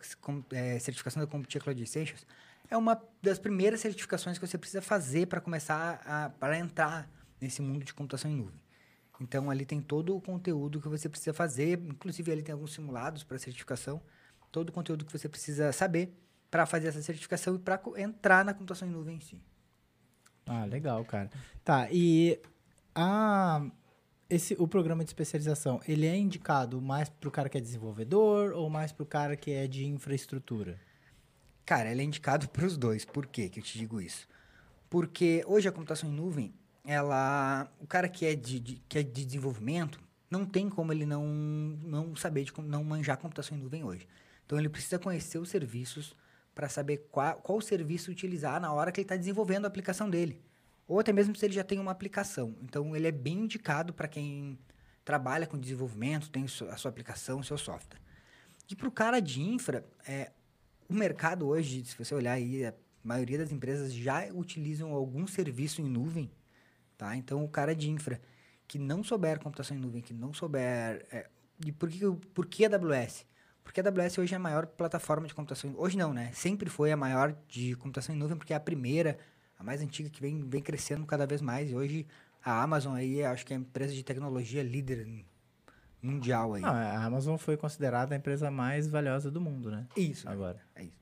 é, 0.51 0.77
certificação 0.79 1.21
da 1.21 1.27
CompTIA 1.27 1.61
Cloud 1.61 1.81
Essentials 1.81 2.25
é 2.73 2.77
uma 2.77 2.99
das 3.21 3.37
primeiras 3.37 3.81
certificações 3.81 4.39
que 4.39 4.47
você 4.47 4.57
precisa 4.57 4.81
fazer 4.81 5.27
para 5.27 5.39
começar 5.39 6.01
a 6.41 6.57
entrar 6.57 7.07
nesse 7.39 7.61
mundo 7.61 7.85
de 7.85 7.93
computação 7.93 8.31
em 8.31 8.35
nuvem. 8.35 8.59
Então 9.21 9.51
ali 9.51 9.63
tem 9.63 9.79
todo 9.79 10.15
o 10.15 10.19
conteúdo 10.19 10.81
que 10.81 10.89
você 10.89 11.07
precisa 11.07 11.33
fazer, 11.33 11.79
inclusive 11.79 12.31
ali 12.31 12.41
tem 12.41 12.51
alguns 12.51 12.73
simulados 12.73 13.23
para 13.23 13.37
certificação, 13.37 14.01
todo 14.51 14.69
o 14.69 14.71
conteúdo 14.71 15.05
que 15.05 15.11
você 15.11 15.29
precisa 15.29 15.71
saber 15.71 16.17
para 16.49 16.65
fazer 16.65 16.87
essa 16.87 17.01
certificação 17.01 17.55
e 17.55 17.59
para 17.59 17.79
entrar 17.95 18.43
na 18.43 18.53
computação 18.55 18.87
em 18.87 18.91
nuvem 18.91 19.17
em 19.17 19.21
si. 19.21 19.39
Ah, 20.47 20.65
legal, 20.65 21.05
cara. 21.05 21.29
Tá, 21.63 21.87
e 21.91 22.41
a 22.95 23.65
esse 24.27 24.55
o 24.57 24.67
programa 24.67 25.03
de 25.03 25.11
especialização, 25.11 25.79
ele 25.87 26.07
é 26.07 26.17
indicado 26.17 26.81
mais 26.81 27.07
para 27.07 27.29
o 27.29 27.31
cara 27.31 27.49
que 27.49 27.57
é 27.57 27.61
desenvolvedor 27.61 28.51
ou 28.53 28.67
mais 28.67 28.91
para 28.91 29.03
o 29.03 29.05
cara 29.05 29.37
que 29.37 29.51
é 29.51 29.67
de 29.67 29.85
infraestrutura? 29.85 30.79
Cara, 31.65 31.91
ele 31.91 32.01
é 32.01 32.03
indicado 32.05 32.47
para 32.49 32.65
os 32.65 32.77
dois. 32.77 33.05
Por 33.05 33.25
quê 33.25 33.49
que 33.49 33.59
eu 33.59 33.63
te 33.63 33.77
digo 33.77 34.01
isso? 34.01 34.27
Porque 34.89 35.43
hoje 35.47 35.67
a 35.67 35.71
computação 35.71 36.09
em 36.09 36.13
nuvem, 36.13 36.53
ela 36.85 37.71
o 37.79 37.87
cara 37.87 38.09
que 38.09 38.25
é 38.25 38.35
de, 38.35 38.59
de, 38.59 38.81
que 38.87 38.99
é 38.99 39.03
de 39.03 39.25
desenvolvimento 39.25 39.99
não 40.29 40.45
tem 40.45 40.69
como 40.69 40.91
ele 40.91 41.05
não 41.05 41.25
não 41.25 42.15
saber 42.15 42.43
de 42.43 42.53
não 42.61 42.83
manjar 42.83 43.17
computação 43.17 43.57
em 43.57 43.61
nuvem 43.61 43.83
hoje. 43.83 44.07
Então 44.45 44.59
ele 44.59 44.69
precisa 44.69 44.99
conhecer 44.99 45.37
os 45.37 45.49
serviços 45.49 46.15
para 46.53 46.69
saber 46.69 47.07
qual, 47.11 47.35
qual 47.37 47.61
serviço 47.61 48.11
utilizar 48.11 48.59
na 48.61 48.71
hora 48.71 48.91
que 48.91 48.99
ele 48.99 49.05
está 49.05 49.15
desenvolvendo 49.15 49.65
a 49.65 49.67
aplicação 49.67 50.09
dele. 50.09 50.41
Ou 50.87 50.99
até 50.99 51.11
mesmo 51.11 51.35
se 51.35 51.45
ele 51.45 51.53
já 51.53 51.63
tem 51.63 51.79
uma 51.79 51.91
aplicação. 51.91 52.55
Então, 52.61 52.95
ele 52.95 53.07
é 53.07 53.11
bem 53.11 53.39
indicado 53.39 53.93
para 53.93 54.07
quem 54.07 54.59
trabalha 55.03 55.47
com 55.47 55.57
desenvolvimento, 55.57 56.29
tem 56.29 56.45
a 56.45 56.77
sua 56.77 56.89
aplicação, 56.89 57.39
o 57.39 57.43
seu 57.43 57.57
software. 57.57 57.99
E 58.69 58.75
para 58.75 58.87
o 58.87 58.91
cara 58.91 59.19
de 59.19 59.41
infra, 59.41 59.85
é, 60.07 60.31
o 60.93 60.95
mercado 60.95 61.47
hoje, 61.47 61.83
se 61.83 61.97
você 61.97 62.13
olhar 62.13 62.33
aí, 62.33 62.65
a 62.65 62.73
maioria 63.03 63.39
das 63.39 63.51
empresas 63.51 63.91
já 63.91 64.27
utilizam 64.31 64.93
algum 64.93 65.25
serviço 65.25 65.81
em 65.81 65.85
nuvem, 65.85 66.31
tá? 66.95 67.15
Então, 67.17 67.43
o 67.43 67.49
cara 67.49 67.75
de 67.75 67.89
infra 67.89 68.21
que 68.67 68.77
não 68.77 69.03
souber 69.03 69.39
computação 69.39 69.75
em 69.75 69.79
nuvem, 69.79 70.01
que 70.03 70.13
não 70.13 70.31
souber... 70.31 71.05
É, 71.11 71.27
e 71.65 71.71
por 71.71 71.89
que, 71.89 71.99
por 72.33 72.45
que 72.45 72.65
AWS? 72.65 73.25
Porque 73.63 73.81
a 73.81 73.83
AWS 73.87 74.19
hoje 74.19 74.33
é 74.33 74.37
a 74.37 74.39
maior 74.39 74.67
plataforma 74.67 75.27
de 75.27 75.33
computação. 75.33 75.73
Hoje 75.77 75.97
não, 75.97 76.13
né? 76.13 76.31
Sempre 76.33 76.69
foi 76.69 76.91
a 76.91 76.97
maior 76.97 77.35
de 77.47 77.75
computação 77.75 78.13
em 78.13 78.17
nuvem, 78.17 78.37
porque 78.37 78.53
é 78.53 78.55
a 78.55 78.59
primeira, 78.59 79.17
a 79.57 79.63
mais 79.63 79.81
antiga, 79.81 80.11
que 80.11 80.21
vem, 80.21 80.47
vem 80.47 80.61
crescendo 80.61 81.05
cada 81.07 81.25
vez 81.25 81.41
mais. 81.41 81.71
E 81.71 81.75
hoje 81.75 82.07
a 82.43 82.61
Amazon 82.61 82.93
aí, 82.93 83.23
acho 83.23 83.45
que 83.45 83.53
é 83.53 83.55
a 83.55 83.59
empresa 83.59 83.93
de 83.93 84.03
tecnologia 84.03 84.61
líder 84.61 85.07
mundial 86.03 86.53
aí. 86.53 86.61
Não, 86.61 86.69
a 86.69 87.05
Amazon 87.05 87.37
foi 87.37 87.55
considerada 87.55 88.13
a 88.13 88.17
empresa 88.17 88.51
mais 88.51 88.87
valiosa 88.87 89.31
do 89.31 89.39
mundo, 89.39 89.71
né? 89.71 89.87
Isso. 89.95 90.27
Agora. 90.29 90.59
É 90.75 90.83
isso. 90.83 91.01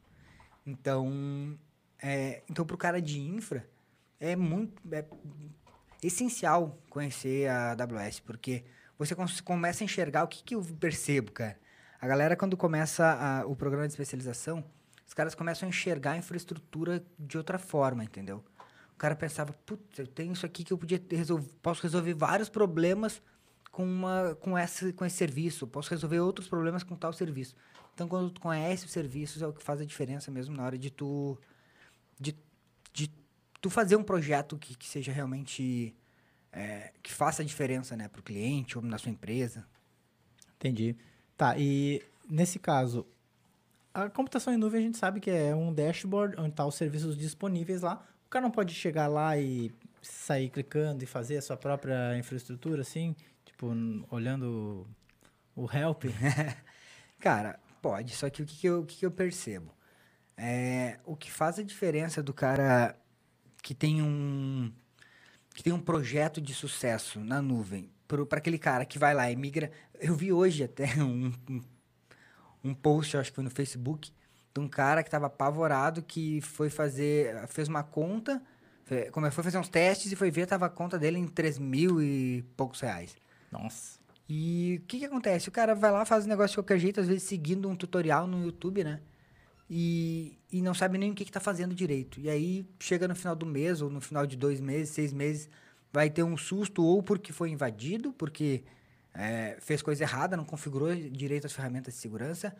Então, 0.65 1.57
é, 2.01 2.43
então 2.47 2.65
para 2.65 2.75
o 2.75 2.77
cara 2.77 3.01
de 3.01 3.19
infra, 3.19 3.67
é 4.19 4.35
muito 4.35 4.79
é 4.93 5.03
essencial 6.03 6.77
conhecer 6.89 7.49
a 7.49 7.71
AWS, 7.71 8.19
porque 8.19 8.63
você 8.97 9.15
começa 9.43 9.83
a 9.83 9.85
enxergar 9.85 10.23
o 10.23 10.27
que, 10.27 10.43
que 10.43 10.55
eu 10.55 10.63
percebo, 10.79 11.31
cara. 11.31 11.57
A 11.99 12.07
galera, 12.07 12.35
quando 12.35 12.55
começa 12.55 13.05
a, 13.05 13.45
o 13.45 13.55
programa 13.55 13.87
de 13.87 13.93
especialização, 13.93 14.63
os 15.07 15.13
caras 15.13 15.35
começam 15.35 15.67
a 15.67 15.69
enxergar 15.69 16.11
a 16.11 16.17
infraestrutura 16.17 17.03
de 17.17 17.37
outra 17.37 17.57
forma, 17.57 18.03
entendeu? 18.03 18.43
O 18.93 18.97
cara 18.97 19.15
pensava, 19.15 19.53
putz, 19.65 19.99
eu 19.99 20.07
tenho 20.07 20.33
isso 20.33 20.45
aqui 20.45 20.63
que 20.63 20.71
eu 20.71 20.77
podia 20.77 21.01
resolver, 21.09 21.49
posso 21.61 21.81
resolver 21.81 22.13
vários 22.13 22.49
problemas 22.49 23.21
com, 23.81 23.85
uma, 23.85 24.35
com, 24.35 24.55
essa, 24.55 24.93
com 24.93 25.03
esse 25.03 25.17
serviço, 25.17 25.65
posso 25.65 25.89
resolver 25.89 26.19
outros 26.19 26.47
problemas 26.47 26.83
com 26.83 26.95
tal 26.95 27.11
serviço. 27.11 27.55
Então, 27.95 28.07
quando 28.07 28.29
tu 28.29 28.39
conhece 28.39 28.85
os 28.85 28.91
serviços, 28.91 29.41
é 29.41 29.47
o 29.47 29.53
que 29.53 29.63
faz 29.63 29.81
a 29.81 29.85
diferença 29.85 30.29
mesmo 30.29 30.55
na 30.55 30.63
hora 30.63 30.77
de 30.77 30.91
tu, 30.91 31.37
de, 32.19 32.35
de 32.93 33.11
tu 33.59 33.69
fazer 33.71 33.95
um 33.95 34.03
projeto 34.03 34.57
que, 34.57 34.75
que 34.75 34.87
seja 34.87 35.11
realmente, 35.11 35.95
é, 36.51 36.93
que 37.01 37.11
faça 37.11 37.41
a 37.41 37.45
diferença, 37.45 37.97
né, 37.97 38.07
para 38.07 38.19
o 38.19 38.23
cliente 38.23 38.77
ou 38.77 38.83
na 38.83 38.99
sua 38.99 39.11
empresa. 39.11 39.65
Entendi. 40.57 40.95
Tá, 41.35 41.57
e 41.57 42.03
nesse 42.29 42.59
caso, 42.59 43.05
a 43.91 44.09
computação 44.11 44.53
em 44.53 44.57
nuvem 44.57 44.79
a 44.79 44.83
gente 44.83 44.97
sabe 44.99 45.19
que 45.19 45.31
é 45.31 45.55
um 45.55 45.73
dashboard 45.73 46.35
onde 46.39 46.51
tá 46.51 46.65
os 46.67 46.75
serviços 46.75 47.17
disponíveis 47.17 47.81
lá. 47.81 48.05
O 48.27 48.29
cara 48.29 48.43
não 48.43 48.51
pode 48.51 48.75
chegar 48.75 49.07
lá 49.07 49.37
e 49.39 49.73
sair 50.03 50.49
clicando 50.49 51.03
e 51.03 51.07
fazer 51.07 51.37
a 51.37 51.41
sua 51.41 51.57
própria 51.57 52.15
infraestrutura, 52.17 52.81
assim, 52.81 53.15
tipo, 53.61 54.07
olhando 54.09 54.87
o 55.55 55.69
help? 55.71 56.05
cara, 57.19 57.59
pode, 57.81 58.15
só 58.15 58.29
que 58.29 58.41
o 58.41 58.45
que, 58.45 58.57
que, 58.57 58.67
eu, 58.67 58.81
o 58.81 58.85
que, 58.85 58.97
que 58.97 59.05
eu 59.05 59.11
percebo? 59.11 59.71
É, 60.35 60.99
o 61.05 61.15
que 61.15 61.31
faz 61.31 61.59
a 61.59 61.63
diferença 61.63 62.23
do 62.23 62.33
cara 62.33 62.95
que 63.61 63.75
tem 63.75 64.01
um 64.01 64.71
que 65.53 65.61
tem 65.61 65.73
um 65.73 65.79
projeto 65.79 66.41
de 66.41 66.53
sucesso 66.53 67.19
na 67.19 67.41
nuvem 67.41 67.91
para 68.07 68.39
aquele 68.39 68.57
cara 68.57 68.85
que 68.85 68.97
vai 68.97 69.13
lá 69.13 69.29
e 69.29 69.35
migra. 69.35 69.69
Eu 69.99 70.15
vi 70.15 70.31
hoje 70.31 70.63
até 70.63 70.95
um, 71.03 71.31
um, 71.49 71.61
um 72.63 72.73
post, 72.73 73.17
acho 73.17 73.29
que 73.31 73.35
foi 73.35 73.43
no 73.43 73.49
Facebook, 73.49 74.11
de 74.53 74.59
um 74.59 74.67
cara 74.67 75.03
que 75.03 75.09
estava 75.09 75.27
apavorado 75.27 76.01
que 76.01 76.41
foi 76.41 76.69
fazer, 76.69 77.47
fez 77.47 77.67
uma 77.67 77.83
conta, 77.83 78.41
como 79.11 79.25
é, 79.25 79.31
foi 79.31 79.43
fazer 79.43 79.57
uns 79.57 79.69
testes 79.69 80.11
e 80.11 80.15
foi 80.15 80.31
ver, 80.31 80.47
tava 80.47 80.65
a 80.65 80.69
conta 80.69 80.97
dele 80.97 81.19
em 81.19 81.27
3 81.27 81.59
mil 81.59 82.01
e 82.01 82.43
poucos 82.55 82.79
reais. 82.79 83.15
Nossa. 83.51 83.99
E 84.29 84.79
o 84.81 84.87
que 84.87 84.99
que 84.99 85.05
acontece? 85.05 85.49
O 85.49 85.51
cara 85.51 85.75
vai 85.75 85.91
lá, 85.91 86.05
faz 86.05 86.25
o 86.25 86.27
negócio 86.29 86.51
de 86.51 86.57
qualquer 86.57 86.79
jeito, 86.79 87.01
às 87.01 87.07
vezes 87.07 87.23
seguindo 87.23 87.67
um 87.69 87.75
tutorial 87.75 88.25
no 88.25 88.45
YouTube, 88.45 88.83
né? 88.83 89.01
E, 89.69 90.37
e 90.51 90.61
não 90.61 90.73
sabe 90.73 90.97
nem 90.97 91.11
o 91.11 91.15
que 91.15 91.25
que 91.25 91.31
tá 91.31 91.39
fazendo 91.39 91.75
direito. 91.75 92.19
E 92.19 92.29
aí, 92.29 92.65
chega 92.79 93.07
no 93.07 93.15
final 93.15 93.35
do 93.35 93.45
mês, 93.45 93.81
ou 93.81 93.89
no 93.89 93.99
final 94.01 94.25
de 94.25 94.37
dois 94.37 94.59
meses, 94.61 94.93
seis 94.93 95.11
meses, 95.11 95.49
vai 95.91 96.09
ter 96.09 96.23
um 96.23 96.37
susto 96.37 96.83
ou 96.83 97.03
porque 97.03 97.33
foi 97.33 97.49
invadido, 97.49 98.13
porque 98.13 98.63
é, 99.13 99.57
fez 99.59 99.81
coisa 99.81 100.03
errada, 100.03 100.37
não 100.37 100.45
configurou 100.45 100.93
direito 100.95 101.45
as 101.45 101.53
ferramentas 101.53 101.93
de 101.93 101.99
segurança, 101.99 102.55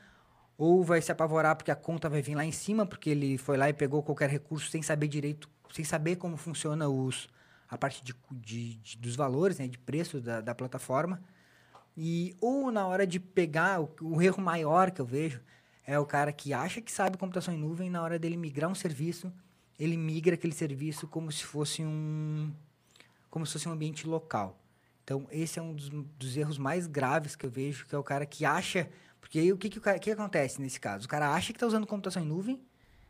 ou 0.57 0.83
vai 0.83 1.01
se 1.01 1.11
apavorar 1.11 1.55
porque 1.55 1.71
a 1.71 1.75
conta 1.75 2.09
vai 2.09 2.21
vir 2.21 2.35
lá 2.35 2.45
em 2.45 2.51
cima, 2.51 2.85
porque 2.85 3.09
ele 3.09 3.37
foi 3.37 3.57
lá 3.57 3.69
e 3.69 3.73
pegou 3.73 4.03
qualquer 4.03 4.29
recurso 4.29 4.69
sem 4.69 4.81
saber 4.81 5.07
direito, 5.07 5.49
sem 5.73 5.85
saber 5.85 6.17
como 6.17 6.37
funciona 6.37 6.87
os, 6.89 7.29
a 7.71 7.77
parte 7.77 8.03
de, 8.03 8.13
de, 8.31 8.75
de 8.75 8.97
dos 8.97 9.15
valores, 9.15 9.57
né, 9.57 9.65
de 9.65 9.77
preço 9.77 10.19
da, 10.19 10.41
da 10.41 10.53
plataforma. 10.53 11.23
E, 11.95 12.35
ou 12.41 12.69
na 12.69 12.85
hora 12.85 13.07
de 13.07 13.17
pegar, 13.17 13.81
o, 13.81 13.89
o 14.01 14.21
erro 14.21 14.43
maior 14.43 14.91
que 14.91 14.99
eu 14.99 15.05
vejo 15.05 15.39
é 15.87 15.97
o 15.97 16.05
cara 16.05 16.33
que 16.33 16.53
acha 16.53 16.81
que 16.81 16.91
sabe 16.91 17.17
computação 17.17 17.53
em 17.53 17.57
nuvem, 17.57 17.89
na 17.89 18.03
hora 18.03 18.19
dele 18.19 18.35
migrar 18.35 18.69
um 18.69 18.75
serviço, 18.75 19.31
ele 19.79 19.95
migra 19.95 20.35
aquele 20.35 20.53
serviço 20.53 21.07
como 21.07 21.31
se 21.31 21.45
fosse 21.45 21.81
um, 21.81 22.51
como 23.29 23.45
se 23.45 23.53
fosse 23.53 23.69
um 23.69 23.71
ambiente 23.71 24.05
local. 24.05 24.59
Então, 25.03 25.25
esse 25.31 25.57
é 25.57 25.61
um 25.61 25.73
dos, 25.73 25.89
dos, 25.89 26.37
erros 26.37 26.57
mais 26.57 26.87
graves 26.87 27.35
que 27.35 27.45
eu 27.45 27.49
vejo, 27.49 27.87
que 27.87 27.95
é 27.95 27.97
o 27.97 28.03
cara 28.03 28.25
que 28.25 28.45
acha... 28.45 28.89
Porque 29.19 29.39
aí, 29.39 29.51
o 29.51 29.57
que, 29.57 29.69
que, 29.69 29.77
o 29.77 29.81
cara, 29.81 29.97
que 29.97 30.11
acontece 30.11 30.61
nesse 30.61 30.79
caso? 30.79 31.05
O 31.05 31.09
cara 31.09 31.33
acha 31.33 31.53
que 31.53 31.57
está 31.57 31.65
usando 31.65 31.87
computação 31.87 32.21
em 32.21 32.25
nuvem, 32.25 32.61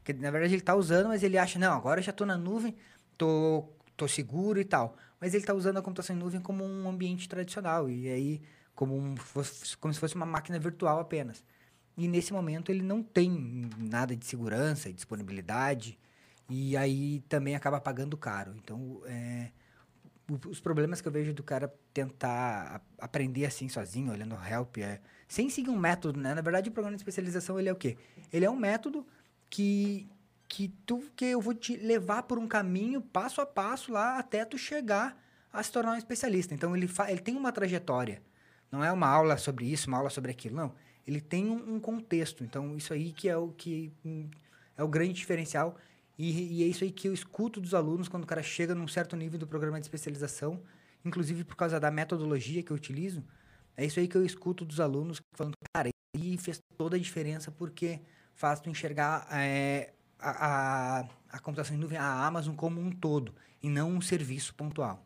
que 0.04 0.14
na 0.14 0.30
verdade 0.30 0.54
ele 0.54 0.62
está 0.62 0.76
usando, 0.76 1.08
mas 1.08 1.24
ele 1.24 1.38
acha, 1.38 1.58
não, 1.58 1.74
agora 1.74 2.00
eu 2.00 2.04
já 2.04 2.12
estou 2.12 2.28
na 2.28 2.38
nuvem, 2.38 2.76
tô, 3.18 3.68
tô 4.02 4.08
seguro 4.08 4.60
e 4.60 4.66
tal. 4.66 4.98
Mas 5.20 5.34
ele 5.34 5.44
está 5.44 5.54
usando 5.54 5.78
a 5.78 5.82
computação 5.82 6.16
em 6.16 6.20
nuvem 6.20 6.42
como 6.42 6.64
um 6.64 6.90
ambiente 6.90 7.30
tradicional, 7.30 7.90
e 7.90 8.10
aí 8.10 8.42
como, 8.74 8.98
um, 8.98 9.16
como 9.80 9.94
se 9.94 10.00
fosse 10.00 10.16
uma 10.16 10.26
máquina 10.26 10.58
virtual 10.58 11.00
apenas. 11.00 11.44
E 11.96 12.08
nesse 12.08 12.34
momento 12.34 12.72
ele 12.72 12.82
não 12.82 13.04
tem 13.04 13.70
nada 13.78 14.16
de 14.16 14.26
segurança 14.26 14.90
e 14.90 14.94
disponibilidade, 14.94 16.00
e 16.50 16.76
aí 16.76 17.24
também 17.30 17.56
acaba 17.56 17.80
pagando 17.80 18.18
caro. 18.18 18.56
Então, 18.58 19.02
é, 19.06 19.52
os 20.50 20.60
problemas 20.60 21.00
que 21.00 21.08
eu 21.08 21.12
vejo 21.12 21.34
do 21.34 21.44
cara 21.44 21.72
tentar 21.94 22.82
aprender 22.98 23.46
assim 23.46 23.70
sozinho, 23.70 24.12
olhando 24.12 24.36
help, 24.36 24.78
é 24.78 25.00
sem 25.28 25.50
seguir 25.50 25.70
um 25.70 25.78
método, 25.78 26.20
né? 26.20 26.34
Na 26.34 26.42
verdade, 26.42 26.70
o 26.70 26.72
programa 26.72 26.98
de 26.98 27.02
especialização 27.02 27.60
ele 27.60 27.70
é 27.70 27.72
o 27.72 27.76
quê? 27.76 27.98
Ele 28.34 28.46
é 28.46 28.50
um 28.50 28.56
método 28.56 29.06
que 29.50 30.10
que 30.52 30.68
tu 30.86 31.02
que 31.16 31.24
eu 31.24 31.40
vou 31.40 31.54
te 31.54 31.78
levar 31.78 32.24
por 32.24 32.38
um 32.38 32.46
caminho 32.46 33.02
passo 33.02 33.40
a 33.40 33.46
passo 33.46 33.90
lá 33.90 34.20
até 34.20 34.44
tu 34.44 34.58
chegar 34.58 35.18
a 35.52 35.64
se 35.64 35.72
tornar 35.72 35.94
um 35.94 35.98
especialista. 35.98 36.54
Então 36.54 36.76
ele 36.76 36.90
fa 36.90 37.10
ele 37.10 37.22
tem 37.22 37.38
uma 37.38 37.54
trajetória. 37.54 38.22
Não 38.70 38.84
é 38.84 38.92
uma 38.92 39.08
aula 39.08 39.38
sobre 39.38 39.66
isso, 39.66 39.88
uma 39.88 39.98
aula 39.98 40.10
sobre 40.10 40.30
aquilo, 40.30 40.58
não. 40.58 40.74
Ele 41.08 41.22
tem 41.22 41.50
um, 41.50 41.76
um 41.76 41.80
contexto. 41.80 42.44
Então 42.44 42.76
isso 42.76 42.94
aí 42.94 43.14
que 43.14 43.30
é 43.30 43.38
o 43.38 43.48
que 43.54 43.94
um, 44.04 44.30
é 44.78 44.84
o 44.84 44.90
grande 44.90 45.14
diferencial 45.14 45.78
e, 46.18 46.60
e, 46.60 46.64
é 46.64 46.68
isso 46.68 46.84
aí 46.84 46.92
que 46.92 47.08
eu 47.08 47.14
escuto 47.14 47.62
dos 47.62 47.74
alunos 47.74 48.10
quando 48.10 48.24
o 48.24 48.28
cara 48.28 48.44
chega 48.44 48.76
num 48.76 48.90
certo 48.90 49.16
nível 49.16 49.40
do 49.40 49.48
programa 49.48 49.80
de 49.80 49.86
especialização, 49.86 50.62
inclusive 51.06 51.46
por 51.46 51.56
causa 51.56 51.80
da 51.80 51.90
metodologia 51.90 52.62
que 52.62 52.72
eu 52.72 52.76
utilizo. 52.76 53.24
É 53.78 53.86
isso 53.86 54.02
aí 54.02 54.08
que 54.08 54.18
eu 54.18 54.26
escuto 54.26 54.66
dos 54.66 54.82
alunos 54.82 55.22
falando, 55.34 55.56
cara, 55.74 55.90
e 56.14 56.38
fez 56.38 56.60
toda 56.78 56.98
a 56.98 57.00
diferença 57.00 57.50
porque 57.52 58.02
faz 58.36 58.60
tu 58.60 58.70
enxergar 58.70 59.26
é, 59.32 59.94
a, 60.22 61.00
a, 61.00 61.10
a 61.32 61.40
computação 61.40 61.76
em 61.76 61.80
nuvem, 61.80 61.98
a 61.98 62.26
Amazon 62.26 62.56
como 62.56 62.80
um 62.80 62.92
todo, 62.92 63.34
e 63.62 63.70
não 63.70 63.90
um 63.90 64.02
serviço 64.02 64.54
pontual. 64.56 65.06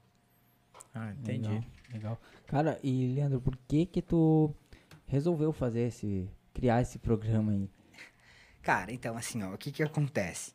Ah, 0.93 1.11
entendi. 1.11 1.49
Legal, 1.49 1.63
legal. 1.93 2.21
Cara, 2.47 2.79
e 2.83 3.07
Leandro, 3.07 3.41
por 3.41 3.57
que 3.67 3.85
que 3.85 4.01
tu 4.01 4.53
resolveu 5.07 5.51
fazer 5.51 5.87
esse, 5.87 6.29
criar 6.53 6.81
esse 6.81 6.99
programa 6.99 7.51
aí? 7.51 7.69
Cara, 8.61 8.91
então 8.91 9.17
assim, 9.17 9.43
ó, 9.43 9.53
o 9.53 9.57
que 9.57 9.71
que 9.71 9.83
acontece? 9.83 10.53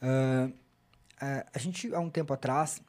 Uh, 0.00 0.48
uh, 0.48 1.48
a 1.54 1.58
gente, 1.58 1.94
há 1.94 2.00
um 2.00 2.10
tempo 2.10 2.32
atrás, 2.32 2.82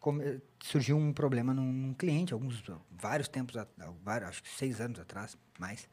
come, 0.00 0.40
surgiu 0.60 0.96
um 0.96 1.12
problema 1.12 1.52
num, 1.52 1.72
num, 1.72 1.94
cliente, 1.94 2.32
alguns, 2.32 2.62
vários 2.90 3.28
tempos, 3.28 3.54
vários, 4.02 4.30
acho 4.30 4.42
que 4.42 4.48
seis 4.48 4.80
anos 4.80 4.98
atrás, 4.98 5.36
mais. 5.58 5.88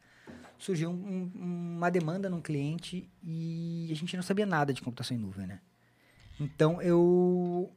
Surgiu 0.57 0.89
um, 0.89 1.31
uma 1.35 1.89
demanda 1.89 2.29
num 2.29 2.41
cliente 2.41 3.09
e 3.23 3.89
a 3.91 3.95
gente 3.95 4.15
não 4.15 4.23
sabia 4.23 4.45
nada 4.45 4.73
de 4.73 4.81
computação 4.81 5.15
em 5.15 5.19
nuvem, 5.19 5.47
né? 5.47 5.59
Então, 6.39 6.81
eu... 6.81 7.71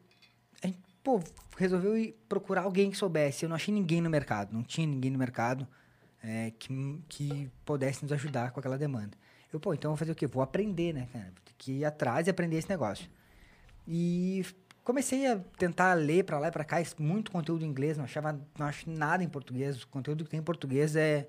A 0.63 0.67
gente, 0.67 0.79
pô, 1.03 1.23
resolveu 1.57 1.97
ir 1.97 2.17
procurar 2.29 2.63
alguém 2.63 2.91
que 2.91 2.97
soubesse. 2.97 3.45
Eu 3.45 3.49
não 3.49 3.57
achei 3.57 3.73
ninguém 3.73 4.01
no 4.01 4.09
mercado, 4.09 4.53
não 4.53 4.63
tinha 4.63 4.87
ninguém 4.87 5.11
no 5.11 5.19
mercado 5.19 5.67
é, 6.23 6.53
que, 6.59 7.01
que 7.09 7.51
pudesse 7.65 8.03
nos 8.03 8.13
ajudar 8.13 8.51
com 8.51 8.61
aquela 8.61 8.79
demanda. 8.79 9.17
Eu, 9.53 9.59
pô, 9.59 9.73
então 9.73 9.91
vou 9.91 9.97
fazer 9.97 10.13
o 10.13 10.15
quê? 10.15 10.27
Vou 10.27 10.43
aprender, 10.43 10.93
né, 10.93 11.09
cara? 11.13 11.27
Vou 11.27 11.43
ter 11.45 11.55
que 11.57 11.73
ir 11.73 11.85
atrás 11.85 12.27
e 12.27 12.31
aprender 12.31 12.57
esse 12.57 12.69
negócio. 12.69 13.09
E 13.87 14.45
comecei 14.85 15.27
a 15.27 15.39
tentar 15.59 15.95
ler 15.95 16.25
para 16.25 16.39
lá 16.39 16.49
e 16.49 16.51
para 16.51 16.65
cá 16.65 16.77
muito 16.99 17.31
conteúdo 17.31 17.65
em 17.65 17.69
inglês, 17.69 17.97
não 17.97 18.05
achava 18.05 18.39
não 18.59 18.67
acho 18.67 18.91
nada 18.91 19.25
em 19.25 19.29
português. 19.29 19.83
O 19.83 19.89
conteúdo 19.89 20.25
que 20.25 20.31
tem 20.31 20.41
em 20.41 20.43
português 20.43 20.97
é, 20.97 21.29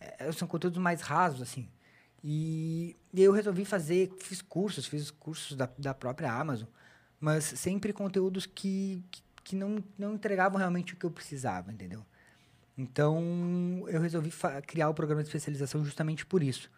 é 0.00 0.30
são 0.32 0.46
conteúdos 0.46 0.78
mais 0.78 1.00
rasos 1.00 1.42
assim. 1.42 1.68
E, 2.22 2.96
e 3.14 3.22
eu 3.22 3.32
resolvi 3.32 3.64
fazer, 3.64 4.12
fiz 4.18 4.42
cursos, 4.42 4.86
fiz 4.86 5.10
cursos 5.10 5.56
da, 5.56 5.68
da 5.78 5.94
própria 5.94 6.32
Amazon, 6.32 6.66
mas 7.20 7.44
sempre 7.44 7.92
conteúdos 7.92 8.46
que, 8.46 9.04
que, 9.10 9.22
que 9.44 9.56
não, 9.56 9.82
não 9.98 10.14
entregavam 10.14 10.58
realmente 10.58 10.94
o 10.94 10.96
que 10.96 11.06
eu 11.06 11.10
precisava, 11.10 11.72
entendeu? 11.72 12.04
Então, 12.76 13.84
eu 13.88 14.00
resolvi 14.00 14.30
criar 14.66 14.88
o 14.90 14.94
programa 14.94 15.22
de 15.22 15.28
especialização 15.28 15.84
justamente 15.84 16.26
por 16.26 16.42
isso. 16.42 16.70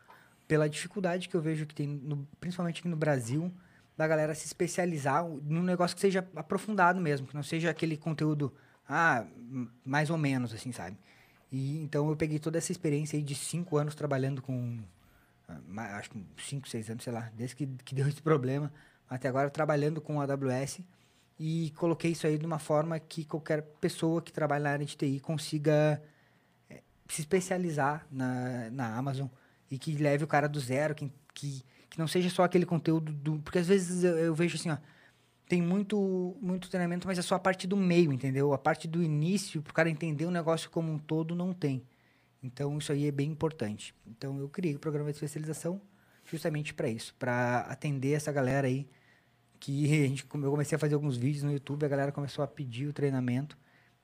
Pela 0.46 0.68
dificuldade 0.68 1.28
que 1.28 1.34
eu 1.34 1.40
vejo 1.40 1.66
que 1.66 1.74
tem, 1.74 1.86
no, 1.86 2.28
principalmente 2.38 2.80
aqui 2.80 2.88
no 2.88 2.96
Brasil, 2.96 3.52
da 3.96 4.06
galera 4.06 4.34
se 4.34 4.46
especializar 4.46 5.24
num 5.24 5.62
negócio 5.62 5.96
que 5.96 6.00
seja 6.00 6.26
aprofundado 6.36 7.00
mesmo, 7.00 7.26
que 7.26 7.34
não 7.34 7.42
seja 7.42 7.68
aquele 7.68 7.96
conteúdo, 7.96 8.54
ah, 8.88 9.26
mais 9.84 10.08
ou 10.08 10.16
menos, 10.16 10.54
assim, 10.54 10.70
sabe? 10.70 10.96
E, 11.50 11.78
então, 11.82 12.08
eu 12.08 12.16
peguei 12.16 12.38
toda 12.38 12.58
essa 12.58 12.72
experiência 12.72 13.16
aí 13.16 13.22
de 13.22 13.34
cinco 13.34 13.76
anos 13.76 13.94
trabalhando 13.94 14.42
com, 14.42 14.78
ah, 15.48 15.96
acho 15.96 16.10
que 16.10 16.24
cinco, 16.38 16.68
seis 16.68 16.90
anos, 16.90 17.04
sei 17.04 17.12
lá, 17.12 17.30
desde 17.34 17.56
que, 17.56 17.66
que 17.84 17.94
deu 17.94 18.06
esse 18.08 18.20
problema, 18.20 18.72
até 19.08 19.28
agora 19.28 19.50
trabalhando 19.50 20.00
com 20.00 20.20
a 20.20 20.24
AWS, 20.24 20.80
e 21.38 21.72
coloquei 21.76 22.10
isso 22.12 22.26
aí 22.26 22.36
de 22.36 22.44
uma 22.44 22.58
forma 22.58 22.98
que 22.98 23.24
qualquer 23.24 23.62
pessoa 23.80 24.20
que 24.20 24.32
trabalha 24.32 24.64
na 24.64 24.70
área 24.70 24.86
de 24.86 24.96
TI 24.96 25.20
consiga 25.20 26.02
é, 26.68 26.82
se 27.08 27.20
especializar 27.20 28.04
na, 28.10 28.68
na 28.70 28.96
Amazon 28.96 29.28
e 29.70 29.78
que 29.78 29.96
leve 29.96 30.24
o 30.24 30.26
cara 30.26 30.48
do 30.48 30.58
zero, 30.58 30.94
que, 30.96 31.10
que, 31.32 31.64
que 31.88 31.98
não 31.98 32.08
seja 32.08 32.28
só 32.28 32.42
aquele 32.42 32.66
conteúdo 32.66 33.12
do... 33.12 33.38
Porque 33.38 33.58
às 33.58 33.68
vezes 33.68 34.02
eu, 34.02 34.18
eu 34.18 34.34
vejo 34.34 34.56
assim, 34.56 34.70
ó, 34.70 34.78
tem 35.48 35.62
muito, 35.62 36.36
muito 36.40 36.68
treinamento, 36.68 37.06
mas 37.06 37.18
é 37.18 37.22
só 37.22 37.34
a 37.34 37.38
parte 37.38 37.66
do 37.66 37.76
meio, 37.76 38.12
entendeu? 38.12 38.52
A 38.52 38.58
parte 38.58 38.86
do 38.86 39.02
início, 39.02 39.62
para 39.62 39.70
o 39.70 39.74
cara 39.74 39.88
entender 39.88 40.26
o 40.26 40.30
negócio 40.30 40.68
como 40.70 40.92
um 40.92 40.98
todo, 40.98 41.34
não 41.34 41.54
tem. 41.54 41.82
Então, 42.42 42.76
isso 42.76 42.92
aí 42.92 43.06
é 43.06 43.10
bem 43.10 43.30
importante. 43.30 43.94
Então, 44.06 44.38
eu 44.38 44.48
criei 44.48 44.76
o 44.76 44.78
programa 44.78 45.10
de 45.10 45.16
especialização 45.16 45.80
justamente 46.24 46.74
para 46.74 46.88
isso, 46.88 47.14
para 47.18 47.60
atender 47.60 48.12
essa 48.12 48.30
galera 48.30 48.66
aí 48.66 48.86
que 49.58 49.86
a 50.04 50.06
gente, 50.06 50.26
eu 50.30 50.50
comecei 50.50 50.76
a 50.76 50.78
fazer 50.78 50.94
alguns 50.94 51.16
vídeos 51.16 51.42
no 51.42 51.52
YouTube, 51.52 51.84
a 51.84 51.88
galera 51.88 52.12
começou 52.12 52.44
a 52.44 52.46
pedir 52.46 52.86
o 52.86 52.92
treinamento. 52.92 53.56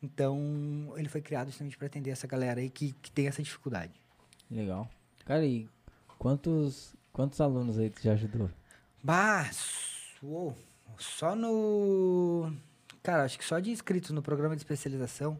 Então, 0.03 0.95
ele 0.97 1.09
foi 1.09 1.21
criado 1.21 1.49
justamente 1.49 1.77
para 1.77 1.87
atender 1.87 2.11
essa 2.11 2.27
galera 2.27 2.61
aí 2.61 2.71
que, 2.71 2.93
que 3.03 3.11
tem 3.11 3.27
essa 3.27 3.43
dificuldade. 3.43 3.93
Legal. 4.51 4.89
Cara, 5.25 5.45
e 5.45 5.69
quantos, 6.19 6.95
quantos 7.13 7.41
alunos 7.41 7.79
aí 7.79 7.91
tu 7.91 8.03
já 8.03 8.13
ajudou? 8.13 8.51
Bah, 9.03 9.51
uou, 10.23 10.57
só 10.99 11.35
no... 11.35 12.53
Cara, 13.03 13.25
acho 13.25 13.39
que 13.39 13.45
só 13.45 13.59
de 13.59 13.71
inscritos 13.71 14.11
no 14.11 14.23
programa 14.23 14.55
de 14.57 14.61
especialização, 14.61 15.39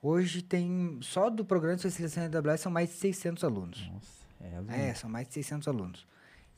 hoje 0.00 0.42
tem... 0.42 0.98
Só 1.02 1.30
do 1.30 1.44
programa 1.44 1.76
de 1.76 1.86
especialização 1.86 2.28
da 2.28 2.38
AWS 2.38 2.60
são 2.60 2.72
mais 2.72 2.90
de 2.90 2.96
600 2.96 3.44
alunos. 3.44 3.88
Nossa, 3.88 4.26
é 4.40 4.56
aluno. 4.56 4.72
É, 4.72 4.94
são 4.94 5.08
mais 5.08 5.26
de 5.28 5.34
600 5.34 5.68
alunos. 5.68 6.06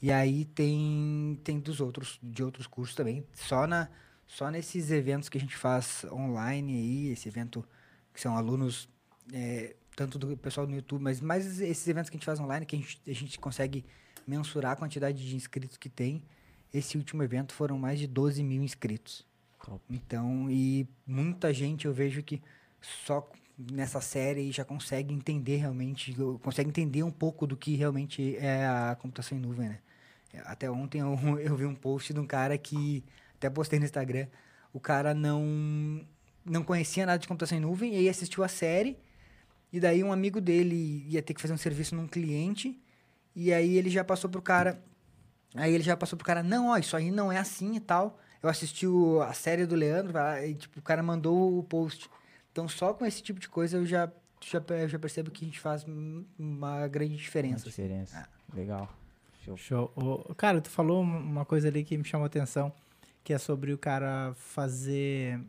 E 0.05 0.13
aí 0.13 0.45
tem, 0.45 1.41
tem 1.43 1.59
dos 1.59 1.81
outros, 1.81 2.19
de 2.23 2.43
outros 2.43 2.67
cursos 2.67 2.95
também. 2.95 3.27
Só, 3.33 3.67
na, 3.67 3.89
só 4.27 4.51
nesses 4.51 4.91
eventos 4.91 5.29
que 5.29 5.39
a 5.39 5.41
gente 5.41 5.57
faz 5.57 6.05
online 6.13 6.75
aí, 6.75 7.09
esse 7.13 7.29
evento 7.29 7.67
que 8.13 8.21
são 8.21 8.37
alunos, 8.37 8.89
é, 9.33 9.75
tanto 9.97 10.19
do 10.19 10.37
pessoal 10.37 10.67
no 10.67 10.75
YouTube, 10.75 11.03
mas 11.03 11.21
mais 11.21 11.61
esses 11.61 11.89
eventos 11.89 12.11
que 12.11 12.17
a 12.17 12.19
gente 12.19 12.27
faz 12.27 12.39
online, 12.39 12.67
que 12.67 12.77
a 12.77 12.79
gente, 12.79 13.01
a 13.07 13.13
gente 13.13 13.39
consegue 13.39 13.85
mensurar 14.27 14.73
a 14.73 14.77
quantidade 14.77 15.27
de 15.27 15.37
inscritos 15.37 15.77
que 15.77 15.89
tem. 15.89 16.23
Esse 16.75 16.99
último 16.99 17.23
evento 17.23 17.55
foram 17.55 17.79
mais 17.79 18.01
de 18.01 18.09
12 18.09 18.43
mil 18.43 18.61
inscritos. 18.61 19.25
Top. 19.65 19.81
Então, 19.89 20.51
e 20.51 20.87
muita 21.07 21.55
gente 21.55 21.87
eu 21.87 21.95
vejo 21.95 22.21
que 22.21 22.43
só 22.83 23.31
nessa 23.57 24.01
série 24.01 24.51
já 24.51 24.65
consegue 24.65 25.15
entender 25.15 25.57
realmente, 25.57 26.15
consegue 26.43 26.69
entender 26.69 27.05
um 27.05 27.13
pouco 27.13 27.47
do 27.47 27.57
que 27.57 27.77
realmente 27.77 28.37
é 28.39 28.67
a 28.67 28.97
computação 29.01 29.39
em 29.39 29.41
nuvem, 29.41 29.69
né? 29.69 29.79
Até 30.45 30.69
ontem 30.69 31.01
eu, 31.01 31.17
eu 31.39 31.57
vi 31.57 31.65
um 31.65 31.75
post 31.75 32.13
de 32.13 32.19
um 32.19 32.27
cara 32.27 32.59
que, 32.59 33.05
até 33.37 33.49
postei 33.49 33.79
no 33.79 33.85
Instagram, 33.85 34.27
o 34.73 34.81
cara 34.81 35.15
não, 35.15 36.05
não 36.45 36.65
conhecia 36.65 37.07
nada 37.07 37.19
de 37.19 37.29
computação 37.29 37.57
em 37.57 37.61
nuvem, 37.61 37.95
e 37.95 37.99
aí 37.99 38.09
assistiu 38.09 38.43
a 38.43 38.49
série, 38.49 38.99
e 39.73 39.79
daí 39.79 40.03
um 40.03 40.13
amigo 40.13 40.41
dele 40.41 41.07
ia 41.09 41.23
ter 41.23 41.35
que 41.35 41.41
fazer 41.41 41.55
um 41.55 41.59
serviço 41.59 41.95
num 41.95 42.09
cliente, 42.09 42.81
e 43.37 43.53
aí 43.53 43.77
ele 43.77 43.91
já 43.91 44.03
passou 44.03 44.29
pro 44.29 44.43
cara, 44.43 44.83
aí 45.55 45.73
ele 45.73 45.85
já 45.85 45.97
passou 45.97 46.17
pro 46.17 46.27
cara, 46.27 46.43
não, 46.43 46.69
ó, 46.69 46.77
isso 46.79 46.97
aí 46.97 47.11
não 47.11 47.31
é 47.31 47.39
assim 47.39 47.77
e 47.77 47.81
tal. 47.81 48.19
Eu 48.43 48.49
assisti 48.49 48.87
o, 48.87 49.23
a 49.23 49.33
série 49.33 49.65
do 49.65 49.75
Leandro, 49.75 50.19
e 50.45 50.55
tipo, 50.55 50.79
o 50.79 50.83
cara 50.83 51.03
mandou 51.03 51.59
o 51.59 51.63
post. 51.63 52.11
Então 52.53 52.69
só 52.69 52.93
com 52.93 53.07
esse 53.07 53.23
tipo 53.23 53.41
de 53.41 53.49
coisa 53.49 53.79
eu 53.79 53.87
já, 53.87 54.11
já, 54.41 54.63
eu 54.69 54.89
já 54.89 54.99
percebo 54.99 55.31
que 55.31 55.45
a 55.45 55.49
gente 55.49 55.61
faz 55.61 55.85
uma 56.39 56.87
grande 56.89 57.17
diferença. 57.17 57.65
Uma 57.65 57.71
diferença. 57.71 58.19
Assim. 58.19 58.29
Ah. 58.31 58.35
Legal. 58.55 58.89
Show. 59.45 59.57
Show. 59.57 59.93
O, 59.97 60.35
cara, 60.35 60.61
tu 60.61 60.71
falou 60.71 61.03
uma 61.03 61.45
coisa 61.45 61.69
ali 61.69 61.85
que 61.85 61.97
me 61.97 62.05
chamou 62.05 62.25
a 62.25 62.27
atenção, 62.27 62.73
que 63.23 63.33
é 63.33 63.39
sobre 63.39 63.73
o 63.73 63.79
cara 63.79 64.33
fazer 64.37 65.41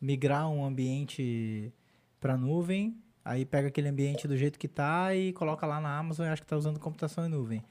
migrar 0.00 0.48
um 0.48 0.64
ambiente 0.64 1.72
para 2.20 2.36
nuvem, 2.36 2.96
aí 3.24 3.44
pega 3.44 3.68
aquele 3.68 3.88
ambiente 3.88 4.28
do 4.28 4.36
jeito 4.36 4.58
que 4.58 4.68
tá 4.68 5.14
e 5.14 5.32
coloca 5.32 5.66
lá 5.66 5.80
na 5.80 5.96
Amazon 5.98 6.26
e 6.26 6.28
acha 6.28 6.42
que 6.42 6.48
tá 6.48 6.56
usando 6.56 6.78
computação 6.78 7.26
em 7.26 7.28
nuvem. 7.28 7.62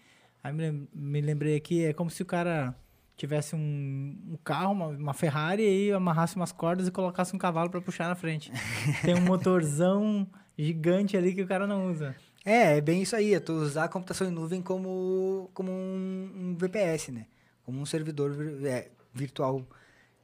Aí 0.47 0.53
me, 0.53 1.19
lembrei 1.19 1.57
aqui, 1.57 1.83
é 1.83 1.91
como 1.91 2.09
se 2.09 2.21
o 2.23 2.25
cara 2.25 2.73
tivesse 3.17 3.53
um, 3.53 4.17
um 4.29 4.37
carro, 4.41 4.71
uma, 4.71 4.87
uma, 4.87 5.13
Ferrari, 5.13 5.61
e 5.61 5.67
aí 5.67 5.91
amarrasse 5.91 6.37
umas 6.37 6.53
cordas 6.53 6.87
e 6.87 6.91
colocasse 6.91 7.35
um 7.35 7.37
cavalo 7.37 7.69
para 7.69 7.81
puxar 7.81 8.07
na 8.07 8.15
frente. 8.15 8.49
Tem 9.03 9.13
um 9.13 9.19
motorzão 9.19 10.25
gigante 10.57 11.17
ali 11.17 11.35
que 11.35 11.41
o 11.41 11.47
cara 11.47 11.67
não 11.67 11.91
usa. 11.91 12.15
É, 12.45 12.77
é 12.77 12.81
bem 12.81 13.01
isso 13.01 13.13
aí, 13.13 13.33
é 13.33 13.41
tu 13.41 13.51
usar 13.51 13.83
a 13.83 13.89
computação 13.89 14.25
em 14.25 14.31
nuvem 14.31 14.61
como, 14.61 15.51
como 15.53 15.69
um, 15.69 16.31
um 16.33 16.55
VPS, 16.57 17.09
né? 17.09 17.25
Como 17.63 17.81
um 17.81 17.85
servidor 17.85 18.33
é, 18.63 18.89
virtual. 19.13 19.67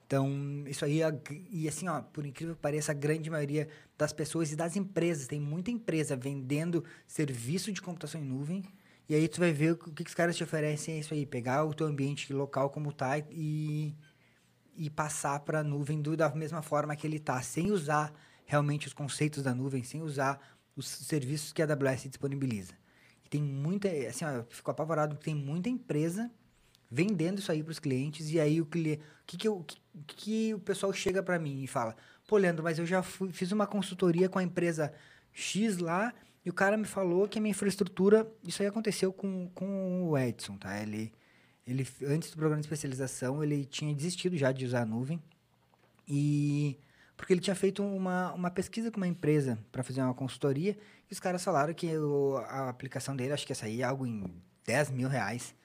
Então, 0.07 0.63
isso 0.67 0.85
aí, 0.85 1.01
e 1.51 1.67
assim, 1.67 1.89
ó, 1.89 2.01
por 2.01 2.25
incrível 2.25 2.55
que 2.55 2.61
pareça, 2.61 2.93
a 2.93 2.95
grande 2.95 3.29
maioria 3.29 3.67
das 3.97 4.13
pessoas 4.13 4.53
e 4.53 4.55
das 4.55 4.77
empresas, 4.77 5.27
tem 5.27 5.41
muita 5.41 5.69
empresa 5.69 6.15
vendendo 6.15 6.81
serviço 7.05 7.73
de 7.73 7.81
computação 7.81 8.21
em 8.21 8.23
nuvem, 8.23 8.63
e 9.07 9.15
aí 9.15 9.27
tu 9.27 9.39
vai 9.39 9.51
ver 9.51 9.73
o 9.73 9.77
que, 9.77 10.03
que 10.03 10.09
os 10.09 10.15
caras 10.15 10.35
te 10.35 10.43
oferecem, 10.43 10.95
é 10.95 10.99
isso 10.99 11.13
aí, 11.13 11.25
pegar 11.25 11.65
o 11.65 11.73
teu 11.73 11.87
ambiente 11.87 12.31
local 12.31 12.69
como 12.69 12.91
tá 12.91 13.19
e, 13.31 13.93
e 14.77 14.89
passar 14.89 15.39
para 15.41 15.59
a 15.59 15.63
nuvem 15.63 16.01
do, 16.01 16.15
da 16.15 16.33
mesma 16.33 16.61
forma 16.61 16.95
que 16.95 17.05
ele 17.05 17.19
tá, 17.19 17.41
sem 17.41 17.71
usar 17.71 18.13
realmente 18.45 18.87
os 18.87 18.93
conceitos 18.93 19.43
da 19.43 19.53
nuvem, 19.53 19.83
sem 19.83 20.01
usar 20.01 20.39
os 20.75 20.87
serviços 20.87 21.51
que 21.51 21.61
a 21.61 21.65
AWS 21.65 22.03
disponibiliza. 22.03 22.73
E 23.25 23.29
tem 23.29 23.41
muita, 23.41 23.89
assim, 24.07 24.25
ó, 24.25 24.29
eu 24.29 24.45
fico 24.49 24.71
apavorado 24.71 25.15
porque 25.15 25.31
tem 25.31 25.35
muita 25.35 25.69
empresa 25.69 26.31
vendendo 26.89 27.39
isso 27.39 27.51
aí 27.51 27.63
para 27.63 27.71
os 27.71 27.79
clientes 27.79 28.29
e 28.29 28.39
aí 28.39 28.61
o 28.61 28.65
cliente, 28.65 29.01
que 29.25 29.37
que, 29.37 29.49
que, 29.49 29.81
que 30.05 30.53
o 30.53 30.59
pessoal 30.59 30.93
chega 30.93 31.21
para 31.21 31.39
mim 31.39 31.63
e 31.63 31.67
fala, 31.67 31.95
pô, 32.27 32.37
Leandro, 32.37 32.63
mas 32.63 32.79
eu 32.79 32.85
já 32.85 33.03
fui, 33.03 33.31
fiz 33.31 33.51
uma 33.51 33.67
consultoria 33.67 34.29
com 34.29 34.39
a 34.39 34.43
empresa 34.43 34.93
X 35.31 35.77
lá 35.79 36.13
e 36.45 36.49
o 36.49 36.53
cara 36.53 36.75
me 36.75 36.85
falou 36.85 37.27
que 37.27 37.39
a 37.39 37.41
minha 37.41 37.51
infraestrutura, 37.51 38.29
isso 38.45 38.61
aí 38.61 38.67
aconteceu 38.67 39.13
com, 39.13 39.49
com 39.55 40.09
o 40.09 40.17
Edson, 40.17 40.57
tá? 40.57 40.81
Ele, 40.81 41.11
ele, 41.65 41.87
antes 42.05 42.31
do 42.31 42.37
programa 42.37 42.61
de 42.61 42.65
especialização, 42.65 43.43
ele 43.43 43.65
tinha 43.65 43.95
desistido 43.95 44.35
já 44.37 44.51
de 44.51 44.65
usar 44.65 44.81
a 44.81 44.85
nuvem 44.85 45.21
e 46.07 46.77
porque 47.15 47.31
ele 47.31 47.39
tinha 47.39 47.55
feito 47.55 47.81
uma, 47.81 48.33
uma 48.33 48.51
pesquisa 48.51 48.91
com 48.91 48.97
uma 48.97 49.07
empresa 49.07 49.57
para 49.71 49.83
fazer 49.83 50.01
uma 50.01 50.13
consultoria 50.13 50.77
e 51.09 51.13
os 51.13 51.19
caras 51.19 51.43
falaram 51.43 51.73
que 51.73 51.97
o, 51.97 52.37
a 52.37 52.69
aplicação 52.69 53.15
dele, 53.15 53.33
acho 53.33 53.45
que 53.45 53.51
ia 53.51 53.55
sair 53.55 53.83
algo 53.83 54.05
em 54.05 54.25
10 54.65 54.91
mil 54.91 55.07
reais 55.07 55.55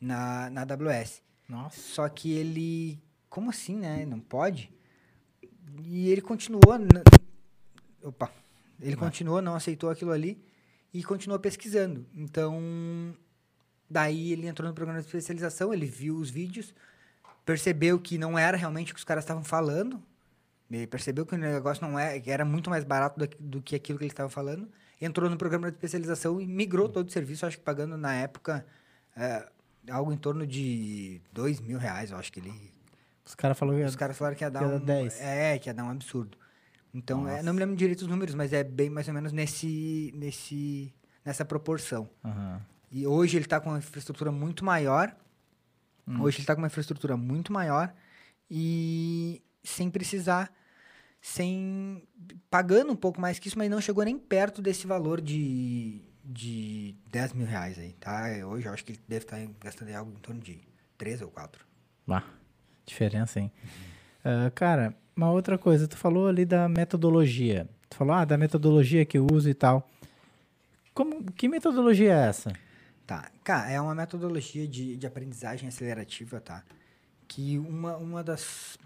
na, 0.00 0.50
na 0.50 0.62
AWS. 0.62 1.22
Nossa. 1.48 1.80
Só 1.80 2.08
que 2.08 2.32
ele. 2.32 3.02
Como 3.30 3.50
assim, 3.50 3.76
né? 3.76 4.04
Não 4.04 4.20
pode? 4.20 4.70
E 5.82 6.10
ele 6.10 6.20
continuou. 6.20 6.74
Opa! 8.02 8.30
Ele 8.80 8.96
Vai. 8.96 9.08
continuou, 9.08 9.42
não 9.42 9.54
aceitou 9.54 9.90
aquilo 9.90 10.12
ali 10.12 10.42
e 10.92 11.02
continuou 11.02 11.38
pesquisando. 11.38 12.06
Então, 12.14 13.14
daí 13.88 14.32
ele 14.32 14.46
entrou 14.46 14.68
no 14.68 14.74
programa 14.74 15.00
de 15.00 15.06
especialização, 15.06 15.72
ele 15.72 15.86
viu 15.86 16.16
os 16.16 16.30
vídeos, 16.30 16.74
percebeu 17.44 17.98
que 17.98 18.18
não 18.18 18.38
era 18.38 18.56
realmente 18.56 18.92
o 18.92 18.94
que 18.94 18.98
os 18.98 19.04
caras 19.04 19.24
estavam 19.24 19.44
falando, 19.44 20.02
percebeu 20.90 21.24
que 21.24 21.34
o 21.34 21.38
negócio 21.38 21.86
não 21.86 21.98
é, 21.98 22.20
que 22.20 22.30
era 22.30 22.44
muito 22.44 22.70
mais 22.70 22.84
barato 22.84 23.18
do, 23.18 23.28
do 23.38 23.62
que 23.62 23.74
aquilo 23.74 23.98
que 23.98 24.04
ele 24.04 24.12
estava 24.12 24.28
falando. 24.28 24.68
Entrou 25.00 25.30
no 25.30 25.36
programa 25.36 25.70
de 25.70 25.76
especialização 25.76 26.40
e 26.40 26.46
migrou 26.46 26.88
todo 26.88 27.08
o 27.08 27.12
serviço, 27.12 27.46
acho 27.46 27.58
que 27.58 27.64
pagando 27.64 27.96
na 27.96 28.14
época 28.14 28.66
é, 29.16 29.48
algo 29.90 30.12
em 30.12 30.16
torno 30.16 30.46
de 30.46 31.20
dois 31.32 31.60
mil 31.60 31.78
reais, 31.78 32.10
eu 32.10 32.18
acho 32.18 32.32
que 32.32 32.40
ele. 32.40 32.72
Os 33.24 33.34
caras 33.34 33.58
falaram, 33.58 33.84
Os 33.84 33.96
caras 33.96 34.16
falaram 34.16 34.36
que 34.36 34.44
ia 34.44 34.50
dar 34.50 34.64
um. 34.64 34.78
10. 34.78 35.20
É, 35.20 35.58
que 35.58 35.68
ia 35.68 35.74
dar 35.74 35.84
um 35.84 35.90
absurdo. 35.90 36.36
Então, 36.92 37.28
é, 37.28 37.42
não 37.42 37.52
me 37.52 37.60
lembro 37.60 37.76
direito 37.76 38.02
os 38.02 38.08
números, 38.08 38.34
mas 38.34 38.52
é 38.52 38.64
bem 38.64 38.88
mais 38.88 39.08
ou 39.08 39.14
menos 39.14 39.32
nesse, 39.32 40.12
nesse, 40.14 40.92
nessa 41.24 41.44
proporção. 41.44 42.08
Uhum. 42.24 42.60
E 42.90 43.06
hoje 43.06 43.36
ele 43.36 43.44
está 43.44 43.60
com 43.60 43.68
uma 43.68 43.78
infraestrutura 43.78 44.32
muito 44.32 44.64
maior. 44.64 45.14
Hum. 46.06 46.22
Hoje 46.22 46.38
ele 46.38 46.44
está 46.44 46.54
com 46.54 46.62
uma 46.62 46.68
infraestrutura 46.68 47.16
muito 47.16 47.52
maior 47.52 47.92
e 48.50 49.42
sem 49.62 49.90
precisar 49.90 50.50
sem 51.20 52.02
pagando 52.48 52.92
um 52.92 52.96
pouco 52.96 53.20
mais 53.20 53.38
que 53.38 53.48
isso, 53.48 53.58
mas 53.58 53.70
não 53.70 53.80
chegou 53.80 54.04
nem 54.04 54.18
perto 54.18 54.62
desse 54.62 54.86
valor 54.86 55.20
de, 55.20 56.00
de 56.24 56.94
10 57.10 57.32
mil 57.34 57.46
reais 57.46 57.78
aí, 57.78 57.92
tá? 57.94 58.24
Hoje 58.46 58.66
eu 58.66 58.72
acho 58.72 58.84
que 58.84 58.92
ele 58.92 59.00
deve 59.06 59.24
estar 59.24 59.38
gastando 59.60 59.94
algo 59.94 60.12
em 60.12 60.20
torno 60.20 60.40
de 60.40 60.60
3 60.96 61.22
ou 61.22 61.28
4. 61.28 61.66
Ah, 62.08 62.22
diferença, 62.86 63.40
hein? 63.40 63.52
Uh, 64.20 64.50
cara, 64.54 64.94
uma 65.18 65.32
outra 65.32 65.58
coisa, 65.58 65.88
tu 65.88 65.96
falou 65.96 66.28
ali 66.28 66.44
da 66.44 66.68
metodologia. 66.68 67.68
Tu 67.90 67.96
falou, 67.96 68.14
ah, 68.14 68.24
da 68.24 68.38
metodologia 68.38 69.04
que 69.04 69.18
eu 69.18 69.26
uso 69.32 69.50
e 69.50 69.54
tal. 69.54 69.90
Como, 70.94 71.24
que 71.32 71.48
metodologia 71.48 72.12
é 72.14 72.28
essa? 72.28 72.52
Tá, 73.04 73.28
cara, 73.42 73.68
é 73.68 73.80
uma 73.80 73.96
metodologia 73.96 74.68
de, 74.68 74.96
de 74.96 75.06
aprendizagem 75.08 75.68
acelerativa, 75.68 76.40
tá? 76.40 76.62
Que 77.26 77.58
uma, 77.58 77.96
uma 77.96 78.22
das, 78.22 78.78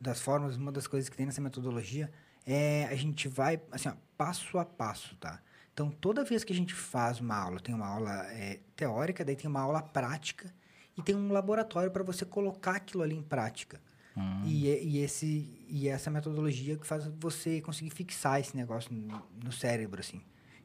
das 0.00 0.18
formas, 0.18 0.56
uma 0.56 0.72
das 0.72 0.86
coisas 0.86 1.10
que 1.10 1.16
tem 1.16 1.26
nessa 1.26 1.42
metodologia 1.42 2.10
é 2.46 2.86
a 2.86 2.94
gente 2.94 3.28
vai, 3.28 3.60
assim, 3.70 3.90
ó, 3.90 3.92
passo 4.16 4.56
a 4.56 4.64
passo, 4.64 5.14
tá? 5.16 5.42
Então, 5.74 5.90
toda 5.90 6.24
vez 6.24 6.42
que 6.42 6.54
a 6.54 6.56
gente 6.56 6.72
faz 6.72 7.20
uma 7.20 7.36
aula, 7.36 7.60
tem 7.60 7.74
uma 7.74 7.86
aula 7.86 8.12
é, 8.32 8.60
teórica, 8.74 9.22
daí 9.22 9.36
tem 9.36 9.50
uma 9.50 9.60
aula 9.60 9.82
prática 9.82 10.50
e 10.96 11.02
tem 11.02 11.14
um 11.14 11.30
laboratório 11.30 11.90
para 11.90 12.02
você 12.02 12.24
colocar 12.24 12.76
aquilo 12.76 13.02
ali 13.02 13.14
em 13.14 13.22
prática. 13.22 13.78
Hum. 14.16 14.42
E, 14.44 14.68
e, 14.68 14.98
esse, 14.98 15.66
e 15.68 15.88
essa 15.88 16.10
metodologia 16.10 16.76
que 16.76 16.86
faz 16.86 17.06
você 17.20 17.60
conseguir 17.60 17.90
fixar 17.90 18.40
esse 18.40 18.56
negócio 18.56 18.94
no, 18.94 19.22
no 19.42 19.52
cérebro, 19.52 20.00
assim. 20.00 20.20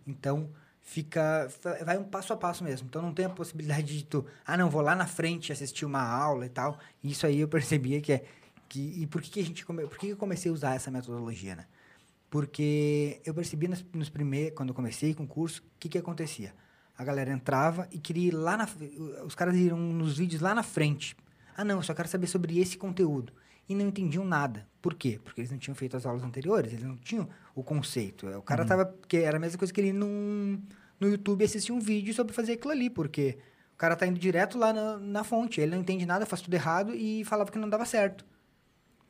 Então, 0.06 0.50
fica 0.82 1.48
vai 1.86 1.98
um 1.98 2.04
passo 2.04 2.34
a 2.34 2.38
passo 2.38 2.64
mesmo. 2.64 2.88
Então 2.88 3.02
não 3.02 3.14
tem 3.14 3.26
a 3.26 3.30
possibilidade 3.30 3.98
de 3.98 4.04
tu, 4.04 4.26
ah, 4.46 4.58
não, 4.58 4.70
vou 4.70 4.82
lá 4.82 4.96
na 4.96 5.06
frente 5.06 5.52
assistir 5.52 5.86
uma 5.86 6.02
aula 6.02 6.46
e 6.46 6.50
tal. 6.50 6.78
Isso 7.04 7.26
aí 7.26 7.40
eu 7.40 7.48
percebia 7.48 8.02
que 8.02 8.14
é 8.14 8.26
que 8.68 8.80
e 9.02 9.08
por 9.08 9.22
que, 9.22 9.32
que 9.32 9.40
a 9.40 9.44
gente 9.44 9.66
come, 9.66 9.84
por 9.88 9.98
que, 9.98 10.08
que 10.08 10.14
eu 10.14 10.18
comecei 10.18 10.52
a 10.52 10.54
usar 10.54 10.76
essa 10.76 10.92
metodologia, 10.92 11.56
né? 11.56 11.66
Porque 12.30 13.20
eu 13.26 13.34
percebi 13.34 13.68
nos, 13.68 13.84
nos 13.94 14.10
primeiros, 14.10 14.56
quando 14.56 14.70
eu 14.70 14.76
comecei 14.76 15.16
com 15.16 15.24
o 15.24 15.28
curso, 15.28 15.62
o 15.62 15.80
que, 15.80 15.90
que 15.90 15.98
acontecia? 15.98 16.54
A 16.96 17.04
galera 17.04 17.32
entrava 17.32 17.88
e 17.92 17.98
queria 17.98 18.28
ir 18.28 18.32
lá 18.32 18.58
na. 18.58 18.68
Os 19.26 19.34
caras 19.34 19.56
iam 19.56 19.78
nos 19.78 20.18
vídeos 20.18 20.42
lá 20.42 20.54
na 20.54 20.62
frente. 20.62 21.16
Ah, 21.60 21.64
não, 21.66 21.76
eu 21.76 21.84
só 21.84 21.94
quero 21.94 22.08
saber 22.08 22.28
sobre 22.28 22.58
esse 22.58 22.78
conteúdo. 22.78 23.34
E 23.68 23.76
não 23.76 23.86
entendiam 23.86 24.24
nada. 24.24 24.66
Por 24.82 24.94
quê? 24.94 25.20
Porque 25.22 25.42
eles 25.42 25.52
não 25.52 25.58
tinham 25.58 25.76
feito 25.76 25.98
as 25.98 26.06
aulas 26.06 26.24
anteriores, 26.24 26.72
eles 26.72 26.86
não 26.86 26.96
tinham 26.96 27.28
o 27.54 27.62
conceito. 27.62 28.28
O 28.30 28.42
cara 28.42 28.62
uhum. 28.62 28.68
tava. 28.70 28.98
Que 29.10 29.18
era 29.18 29.36
a 29.36 29.40
mesma 29.42 29.58
coisa 29.58 29.74
que 29.74 29.82
ele 29.82 29.92
num, 29.92 30.64
no 30.98 31.10
YouTube 31.10 31.44
assistir 31.44 31.74
um 31.74 31.80
vídeo 31.82 32.14
sobre 32.14 32.34
fazer 32.34 32.54
aquilo 32.54 32.72
ali, 32.72 32.90
porque 32.90 33.38
o 33.74 33.78
cara 33.78 33.98
tá 33.98 34.08
indo 34.08 34.18
direto 34.18 34.58
lá 34.58 34.72
na, 34.72 34.98
na 35.00 35.24
fonte, 35.26 35.60
ele 35.60 35.72
não 35.72 35.82
entende 35.82 36.06
nada, 36.06 36.26
faz 36.26 36.42
tudo 36.42 36.54
errado 36.54 36.96
e 36.96 37.26
falava 37.26 37.52
que 37.52 37.60
não 37.60 37.68
dava 37.68 37.84
certo. 37.84 38.26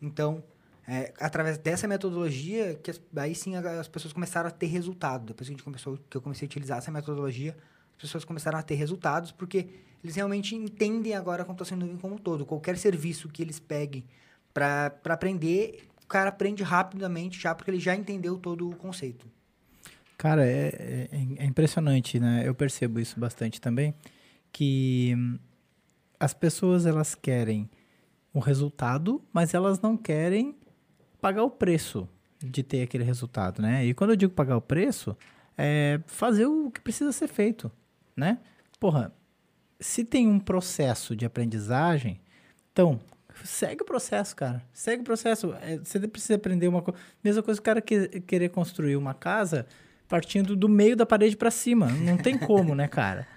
Então, 0.02 0.44
é, 0.88 1.14
através 1.20 1.60
dessa 1.60 1.88
metodologia, 1.88 2.80
que 2.82 2.90
as, 2.90 3.00
aí 3.18 3.36
sim 3.36 3.56
as 3.58 3.88
pessoas 3.88 4.12
começaram 4.12 4.48
a 4.48 4.52
ter 4.52 4.66
resultado. 4.66 5.28
Depois 5.28 5.48
que, 5.48 5.54
a 5.54 5.56
gente 5.56 5.64
começou, 5.64 6.00
que 6.10 6.18
eu 6.18 6.22
comecei 6.22 6.48
a 6.48 6.50
utilizar 6.50 6.80
essa 6.80 6.90
metodologia, 6.90 7.56
as 8.00 8.04
pessoas 8.04 8.24
começaram 8.24 8.58
a 8.58 8.64
ter 8.64 8.76
resultados, 8.76 9.30
porque 9.30 9.68
eles 10.02 10.16
realmente 10.16 10.56
entendem 10.56 11.14
agora 11.14 11.44
a 11.44 11.46
computação 11.46 11.78
em 11.78 11.82
nuvem 11.82 11.98
como 11.98 12.16
um 12.16 12.18
todo. 12.18 12.46
Qualquer 12.46 12.78
serviço 12.78 13.28
que 13.28 13.42
eles 13.42 13.60
peguem 13.60 14.06
para 14.54 14.94
aprender, 15.10 15.90
o 16.02 16.08
cara 16.08 16.30
aprende 16.30 16.64
rapidamente 16.64 17.38
já, 17.38 17.54
porque 17.54 17.70
ele 17.70 17.80
já 17.80 17.94
entendeu 17.94 18.38
todo 18.38 18.70
o 18.70 18.76
conceito. 18.76 19.28
Cara, 20.18 20.46
é, 20.46 21.10
é, 21.12 21.20
é 21.40 21.46
impressionante, 21.46 22.22
né? 22.22 22.44
Eu 22.46 22.56
percebo 22.56 23.02
isso 23.02 23.20
bastante 23.20 23.60
também, 23.60 23.94
que 24.50 25.14
as 26.18 26.34
pessoas 26.34 26.86
elas 26.86 27.16
querem 27.16 27.70
o 28.34 28.40
resultado, 28.40 29.22
mas 29.34 29.54
elas 29.54 29.82
não 29.82 29.98
querem 29.98 30.56
pagar 31.20 31.44
o 31.44 31.50
preço 31.50 32.08
de 32.42 32.64
ter 32.64 32.82
aquele 32.82 33.04
resultado, 33.04 33.62
né? 33.62 33.86
E 33.86 33.94
quando 33.94 34.12
eu 34.12 34.16
digo 34.16 34.34
pagar 34.34 34.56
o 34.56 34.62
preço, 34.62 35.18
é 35.58 36.00
fazer 36.08 36.46
o 36.46 36.72
que 36.72 36.80
precisa 36.80 37.12
ser 37.12 37.28
feito, 37.28 37.70
né? 38.20 38.40
Porra, 38.80 39.14
se 39.80 40.04
tem 40.04 40.28
um 40.28 40.40
processo 40.40 41.16
de 41.16 41.26
aprendizagem, 41.26 42.20
então 42.72 43.00
segue 43.44 43.82
o 43.82 43.86
processo, 43.86 44.36
cara. 44.36 44.64
Segue 44.74 45.02
o 45.02 45.06
processo. 45.06 45.54
É, 45.62 45.78
você 45.78 46.00
precisa 46.08 46.36
aprender 46.36 46.68
uma 46.68 46.82
coisa. 46.82 47.00
Mesma 47.24 47.42
coisa 47.42 47.60
o 47.60 47.64
cara 47.64 47.82
que, 47.82 48.20
querer 48.22 48.50
construir 48.50 48.96
uma 48.96 49.14
casa 49.14 49.66
partindo 50.08 50.56
do 50.56 50.68
meio 50.68 50.96
da 50.96 51.06
parede 51.06 51.38
para 51.38 51.52
cima. 51.52 51.88
Não 51.88 52.18
tem 52.18 52.38
como, 52.38 52.76
né, 52.76 52.88
cara? 52.88 53.28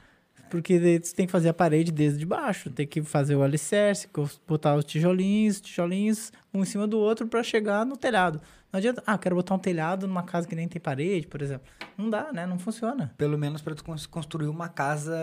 Porque 0.53 0.79
você 0.79 1.15
tem 1.15 1.25
que 1.25 1.33
fazer 1.33 1.49
a 1.49 1.55
parede 1.55 1.91
desde 1.91 2.27
baixo, 2.27 2.69
tem 2.69 2.87
que 2.87 3.03
fazer 3.03 3.35
o 3.35 3.43
alicerce, 3.43 4.07
botar 4.47 4.75
os 4.75 4.85
tijolinhos, 4.85 5.63
tijolinhos 5.63 6.31
um 6.53 6.61
em 6.61 6.67
cima 6.67 6.87
do 6.87 6.99
outro 6.99 7.27
para 7.27 7.43
chegar 7.43 7.87
no 7.87 7.97
telhado. 7.97 8.39
Não 8.71 8.77
adianta, 8.77 9.03
ah, 9.07 9.17
quero 9.17 9.35
botar 9.35 9.55
um 9.55 9.59
telhado 9.59 10.07
numa 10.07 10.23
casa 10.23 10.47
que 10.47 10.55
nem 10.55 10.69
tem 10.69 10.79
parede, 10.79 11.27
por 11.27 11.41
exemplo. 11.41 11.67
Não 11.97 12.11
dá, 12.11 12.31
né? 12.35 12.45
Não 12.45 12.59
funciona. 12.59 13.15
Pelo 13.17 13.39
menos 13.39 13.63
para 13.63 13.75
tu 13.75 13.83
construir 14.11 14.47
uma 14.49 14.69
casa 14.69 15.17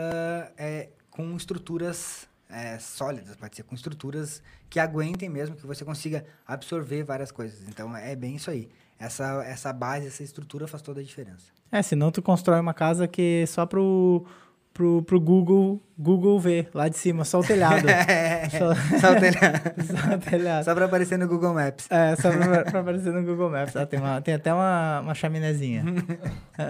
é, 0.58 0.90
com 1.12 1.38
estruturas 1.38 2.28
é, 2.50 2.80
sólidas, 2.80 3.36
pode 3.36 3.56
ser 3.56 3.62
com 3.62 3.76
estruturas 3.76 4.42
que 4.68 4.80
aguentem 4.80 5.30
mesmo, 5.30 5.56
que 5.56 5.68
você 5.68 5.86
consiga 5.86 6.26
absorver 6.48 7.04
várias 7.04 7.32
coisas. 7.32 7.70
Então 7.70 7.96
é 7.96 8.16
bem 8.16 8.36
isso 8.38 8.50
aí. 8.50 8.68
Essa, 8.98 9.44
essa 9.44 9.72
base, 9.72 10.08
essa 10.08 10.24
estrutura 10.24 10.68
faz 10.68 10.82
toda 10.82 11.02
a 11.02 11.04
diferença. 11.04 11.52
É, 11.72 11.84
senão 11.84 12.10
tu 12.10 12.20
constrói 12.20 12.60
uma 12.60 12.74
casa 12.74 13.08
que 13.08 13.46
só 13.46 13.64
pro 13.68 14.26
pro, 14.74 15.02
pro 15.04 15.20
Google, 15.20 15.82
Google 15.98 16.40
ver 16.40 16.70
lá 16.74 16.88
de 16.88 16.98
cima, 16.98 17.26
só 17.26 17.40
o 17.40 17.44
telhado. 17.44 17.86
só... 18.58 19.00
só... 19.00 19.14
o 19.14 19.20
telhado. 19.20 19.72
só 19.86 20.16
o 20.16 20.18
telhado. 20.20 20.66
Só 20.66 20.76
pra 20.76 20.86
aparecer 20.86 21.18
no 21.18 21.28
Google 21.28 21.54
Maps. 21.54 21.88
É, 21.92 22.16
só 22.16 22.32
pra, 22.32 22.64
pra 22.64 22.80
aparecer 22.80 23.12
no 23.12 23.24
Google 23.24 23.50
Maps. 23.50 23.76
Ah, 23.76 23.86
tem, 23.86 24.00
uma, 24.00 24.22
tem 24.22 24.34
até 24.34 24.54
uma, 24.54 25.02
uma 25.02 25.14
chaminézinha. 25.16 25.84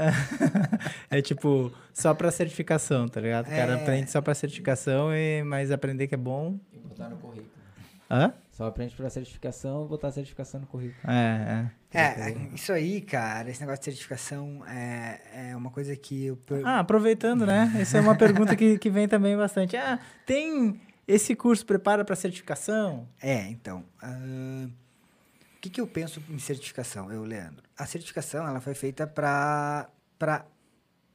é 1.10 1.22
tipo, 1.22 1.72
só 1.94 2.14
pra 2.14 2.32
certificação, 2.32 3.08
tá 3.08 3.22
ligado? 3.22 3.48
O 3.48 3.50
cara 3.50 3.74
é... 3.74 3.76
aprende 3.76 4.10
só 4.12 4.22
pra 4.22 4.34
certificação, 4.34 5.14
e, 5.14 5.44
mas 5.44 5.72
aprender 5.72 6.08
que 6.08 6.16
é 6.16 6.18
bom. 6.18 6.58
E 6.74 6.80
botar 6.80 7.10
no 7.10 7.18
currículo. 7.18 7.50
Hã? 8.10 8.34
Só 8.60 8.66
aprende 8.66 8.94
pra 8.94 9.10
certificação, 9.10 9.88
botar 9.88 10.10
a 10.10 10.12
certificação 10.12 10.60
no 10.60 10.68
currículo. 10.68 11.10
É, 11.10 11.72
é. 11.94 11.98
É, 11.98 12.32
isso 12.54 12.74
aí, 12.74 13.00
cara, 13.00 13.50
esse 13.50 13.62
negócio 13.62 13.80
de 13.80 13.86
certificação 13.86 14.66
é, 14.68 15.22
é 15.52 15.56
uma 15.56 15.72
coisa 15.72 15.96
que 15.96 16.26
eu... 16.26 16.38
Ah, 16.66 16.80
aproveitando, 16.80 17.46
né? 17.46 17.72
Essa 17.80 18.00
é 18.00 18.02
uma 18.02 18.18
pergunta 18.18 18.58
que, 18.58 18.78
que 18.78 18.90
vem 18.90 19.08
também 19.08 19.38
bastante. 19.38 19.78
Ah, 19.78 19.98
tem 20.26 20.78
esse 21.08 21.38
curso 21.38 21.66
prepara 21.66 22.04
para 22.04 22.18
certificação? 22.18 23.08
É, 23.22 23.48
então. 23.48 23.86
Uh, 24.04 24.68
o 24.68 25.62
que, 25.62 25.70
que 25.70 25.80
eu 25.80 25.88
penso 25.88 26.22
em 26.30 26.38
certificação, 26.38 27.10
eu, 27.10 27.24
Leandro? 27.24 27.64
A 27.78 27.86
certificação, 27.86 28.46
ela 28.46 28.60
foi 28.60 28.74
feita 28.74 29.08
para 29.08 29.88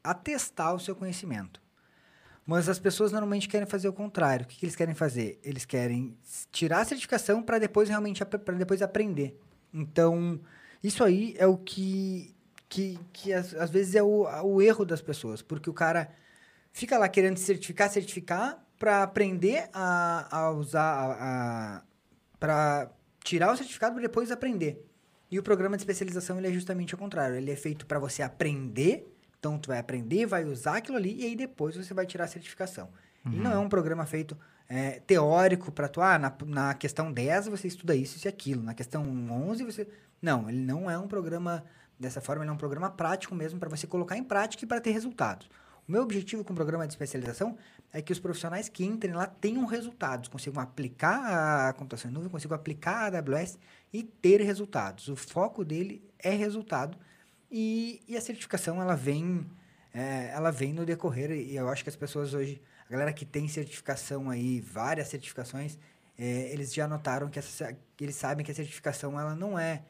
atestar 0.03 0.75
o 0.75 0.81
seu 0.81 0.97
conhecimento. 0.97 1.61
Mas 2.47 2.69
as 2.69 2.79
pessoas 2.79 3.11
normalmente 3.11 3.49
querem 3.49 3.67
fazer 3.67 3.89
o 3.89 3.93
contrário. 3.93 4.45
O 4.45 4.49
que, 4.49 4.59
que 4.59 4.67
eles 4.67 4.77
querem 4.77 4.95
fazer? 4.95 5.39
Eles 5.43 5.65
querem 5.65 6.17
tirar 6.53 6.81
a 6.81 6.85
certificação 6.85 7.43
para 7.43 7.59
depois 7.59 7.89
realmente 7.89 8.25
para 8.25 8.55
depois 8.57 8.83
aprender. 8.83 9.39
Então, 9.73 10.39
isso 10.83 11.03
aí 11.03 11.35
é 11.39 11.47
o 11.47 11.57
que, 11.57 12.35
que, 12.69 12.99
que 13.13 13.33
às, 13.33 13.55
às 13.55 13.71
vezes 13.71 13.95
é 13.95 14.03
o, 14.03 14.27
o 14.45 14.61
erro 14.61 14.85
das 14.85 15.01
pessoas. 15.01 15.41
Porque 15.41 15.71
o 15.71 15.75
cara 15.75 16.11
fica 16.71 16.99
lá 16.99 17.09
querendo 17.09 17.39
certificar, 17.39 17.89
certificar, 17.89 18.63
para 18.79 19.03
aprender 19.03 19.71
a, 19.73 20.37
a 20.37 20.51
usar, 20.51 21.87
para 22.39 22.91
tirar 23.23 23.53
o 23.53 23.57
certificado 23.57 23.95
para 23.95 24.03
depois 24.03 24.31
aprender. 24.31 24.85
E 25.31 25.39
o 25.39 25.43
programa 25.43 25.77
de 25.77 25.83
especialização 25.83 26.39
ele 26.39 26.49
é 26.49 26.53
justamente 26.53 26.95
o 26.95 26.99
contrário. 26.99 27.37
Ele 27.37 27.51
é 27.51 27.57
feito 27.57 27.87
para 27.87 27.99
você 27.99 28.23
aprender 28.23 29.14
então, 29.45 29.59
tu 29.59 29.69
vai 29.69 29.79
aprender, 29.79 30.25
vai 30.25 30.43
usar 30.45 30.79
aquilo 30.79 30.97
ali 30.97 31.21
e 31.21 31.25
aí 31.27 31.37
depois 31.37 31.77
você 31.77 31.93
vai 31.93 32.07
tirar 32.07 32.25
a 32.25 32.29
certificação. 32.29 32.89
Uhum. 33.27 33.33
E 33.33 33.37
não 33.37 33.53
é 33.53 33.59
um 33.59 33.69
programa 33.69 34.07
feito 34.07 34.35
é, 34.67 35.01
teórico 35.01 35.71
para 35.71 35.87
tu, 35.87 36.01
ah, 36.01 36.19
na, 36.19 36.33
na 36.47 36.73
questão 36.73 37.13
10 37.13 37.49
você 37.49 37.69
estuda 37.69 37.95
isso 37.95 38.27
e 38.27 38.29
aquilo, 38.29 38.63
na 38.63 38.73
questão 38.73 39.03
11 39.03 39.63
você... 39.63 39.87
Não, 40.23 40.49
ele 40.49 40.61
não 40.61 40.91
é 40.91 40.99
um 40.99 41.07
programa 41.07 41.63
dessa 42.01 42.23
forma, 42.23 42.43
ele 42.43 42.51
é 42.51 42.55
um 42.55 42.57
programa 42.57 42.89
prático 42.89 43.35
mesmo 43.35 43.61
para 43.61 43.69
você 43.69 43.87
colocar 43.87 44.17
em 44.17 44.25
prática 44.25 44.65
e 44.65 44.67
para 44.67 44.81
ter 44.81 44.93
resultados. 44.93 45.51
O 45.87 45.93
meu 45.93 46.01
objetivo 46.01 46.43
com 46.43 46.55
o 46.55 46.57
programa 46.57 46.87
de 46.87 46.95
especialização 46.95 47.59
é 47.93 48.01
que 48.01 48.11
os 48.11 48.19
profissionais 48.19 48.71
que 48.71 48.83
entrem 48.83 49.13
lá 49.13 49.27
tenham 49.27 49.67
resultados, 49.67 50.31
consigam 50.31 50.63
aplicar 50.63 51.69
a 51.69 51.73
computação 51.75 52.11
em 52.11 52.15
nuvem, 52.15 52.31
consigam 52.31 52.57
aplicar 52.57 53.15
a 53.15 53.19
AWS 53.19 53.59
e 53.93 54.03
ter 54.03 54.41
resultados. 54.41 55.09
O 55.09 55.17
foco 55.17 55.63
dele 55.63 56.03
é 56.19 56.31
resultado 56.31 56.97
e, 57.57 58.03
e 58.09 58.17
a 58.17 58.21
certificação, 58.21 58.83
ela 58.83 58.97
vem, 58.97 59.49
é, 59.95 60.33
ela 60.35 60.51
vem 60.51 60.73
no 60.73 60.85
decorrer, 60.85 61.31
e 61.31 61.55
eu 61.55 61.69
acho 61.69 61.85
que 61.85 61.89
as 61.89 61.95
pessoas 61.95 62.35
hoje, 62.35 62.61
a 62.89 62.91
galera 62.91 63.13
que 63.13 63.25
tem 63.25 63.47
certificação 63.47 64.29
aí, 64.29 64.61
várias 64.61 65.07
certificações, 65.07 65.79
é, 66.19 66.53
eles 66.53 66.75
já 66.75 66.89
notaram 66.89 67.31
que 67.31 67.39
essa, 67.39 67.77
eles 68.01 68.17
sabem 68.17 68.45
que 68.45 68.51
a 68.51 68.55
certificação, 68.57 69.21
ela 69.21 69.37
não 69.37 69.57
é 69.57 69.85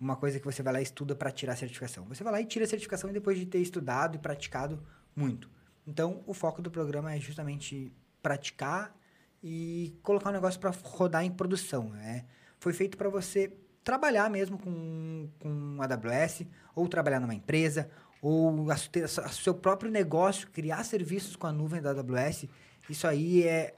uma 0.00 0.14
coisa 0.14 0.38
que 0.38 0.44
você 0.44 0.62
vai 0.62 0.74
lá 0.74 0.78
e 0.78 0.84
estuda 0.84 1.16
para 1.16 1.32
tirar 1.32 1.54
a 1.54 1.56
certificação. 1.56 2.04
Você 2.04 2.22
vai 2.22 2.34
lá 2.34 2.40
e 2.40 2.44
tira 2.44 2.64
a 2.64 2.68
certificação 2.68 3.12
depois 3.12 3.36
de 3.36 3.46
ter 3.46 3.58
estudado 3.58 4.14
e 4.14 4.18
praticado 4.18 4.80
muito. 5.16 5.50
Então, 5.84 6.22
o 6.24 6.32
foco 6.32 6.62
do 6.62 6.70
programa 6.70 7.12
é 7.12 7.18
justamente 7.18 7.92
praticar 8.22 8.96
e 9.42 9.98
colocar 10.04 10.30
o 10.30 10.32
negócio 10.32 10.60
para 10.60 10.70
rodar 10.70 11.24
em 11.24 11.32
produção. 11.32 11.88
Né? 11.90 12.26
Foi 12.60 12.72
feito 12.72 12.96
para 12.96 13.08
você 13.08 13.52
trabalhar 13.84 14.30
mesmo 14.30 14.58
com, 14.58 15.28
com 15.38 15.78
AWS, 15.80 16.44
ou 16.74 16.88
trabalhar 16.88 17.20
numa 17.20 17.34
empresa, 17.34 17.88
ou 18.20 18.66
o 18.66 19.32
seu 19.32 19.54
próprio 19.54 19.90
negócio, 19.90 20.48
criar 20.50 20.84
serviços 20.84 21.36
com 21.36 21.46
a 21.46 21.52
nuvem 21.52 21.80
da 21.80 21.90
AWS, 21.90 22.46
isso 22.88 23.06
aí 23.06 23.42
é, 23.42 23.74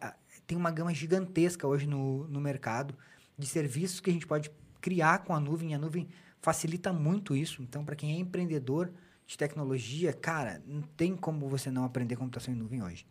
tem 0.46 0.56
uma 0.56 0.70
gama 0.70 0.94
gigantesca 0.94 1.66
hoje 1.66 1.86
no, 1.86 2.26
no 2.28 2.40
mercado 2.40 2.96
de 3.36 3.46
serviços 3.46 4.00
que 4.00 4.10
a 4.10 4.12
gente 4.12 4.26
pode 4.26 4.50
criar 4.80 5.20
com 5.24 5.34
a 5.34 5.40
nuvem. 5.40 5.74
A 5.74 5.78
nuvem 5.78 6.08
facilita 6.40 6.92
muito 6.92 7.36
isso. 7.36 7.62
Então, 7.62 7.84
para 7.84 7.96
quem 7.96 8.14
é 8.14 8.18
empreendedor 8.18 8.92
de 9.26 9.36
tecnologia, 9.36 10.12
cara, 10.12 10.62
não 10.66 10.82
tem 10.82 11.16
como 11.16 11.48
você 11.48 11.70
não 11.70 11.84
aprender 11.84 12.16
computação 12.16 12.54
em 12.54 12.56
nuvem 12.56 12.82
hoje. 12.82 13.06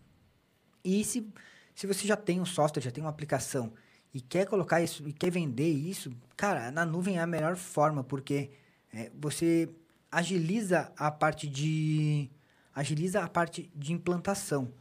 E 0.83 1.03
se, 1.03 1.27
se 1.75 1.87
você 1.87 2.07
já 2.07 2.15
tem 2.15 2.39
um 2.39 2.45
software, 2.45 2.81
já 2.81 2.91
tem 2.91 3.03
uma 3.03 3.09
aplicação 3.09 3.73
e 4.13 4.21
quer 4.21 4.45
colocar 4.45 4.81
isso 4.81 5.07
e 5.07 5.13
quer 5.13 5.29
vender 5.29 5.69
isso, 5.69 6.11
cara, 6.35 6.71
na 6.71 6.85
nuvem 6.85 7.17
é 7.17 7.21
a 7.21 7.27
melhor 7.27 7.55
forma, 7.55 8.03
porque 8.03 8.49
é, 8.93 9.11
você 9.13 9.69
agiliza 10.11 10.91
a 10.97 11.11
parte 11.11 11.47
de 11.47 12.29
agiliza 12.73 13.21
a 13.21 13.27
parte 13.27 13.69
de 13.75 13.93
implantação. 13.93 14.71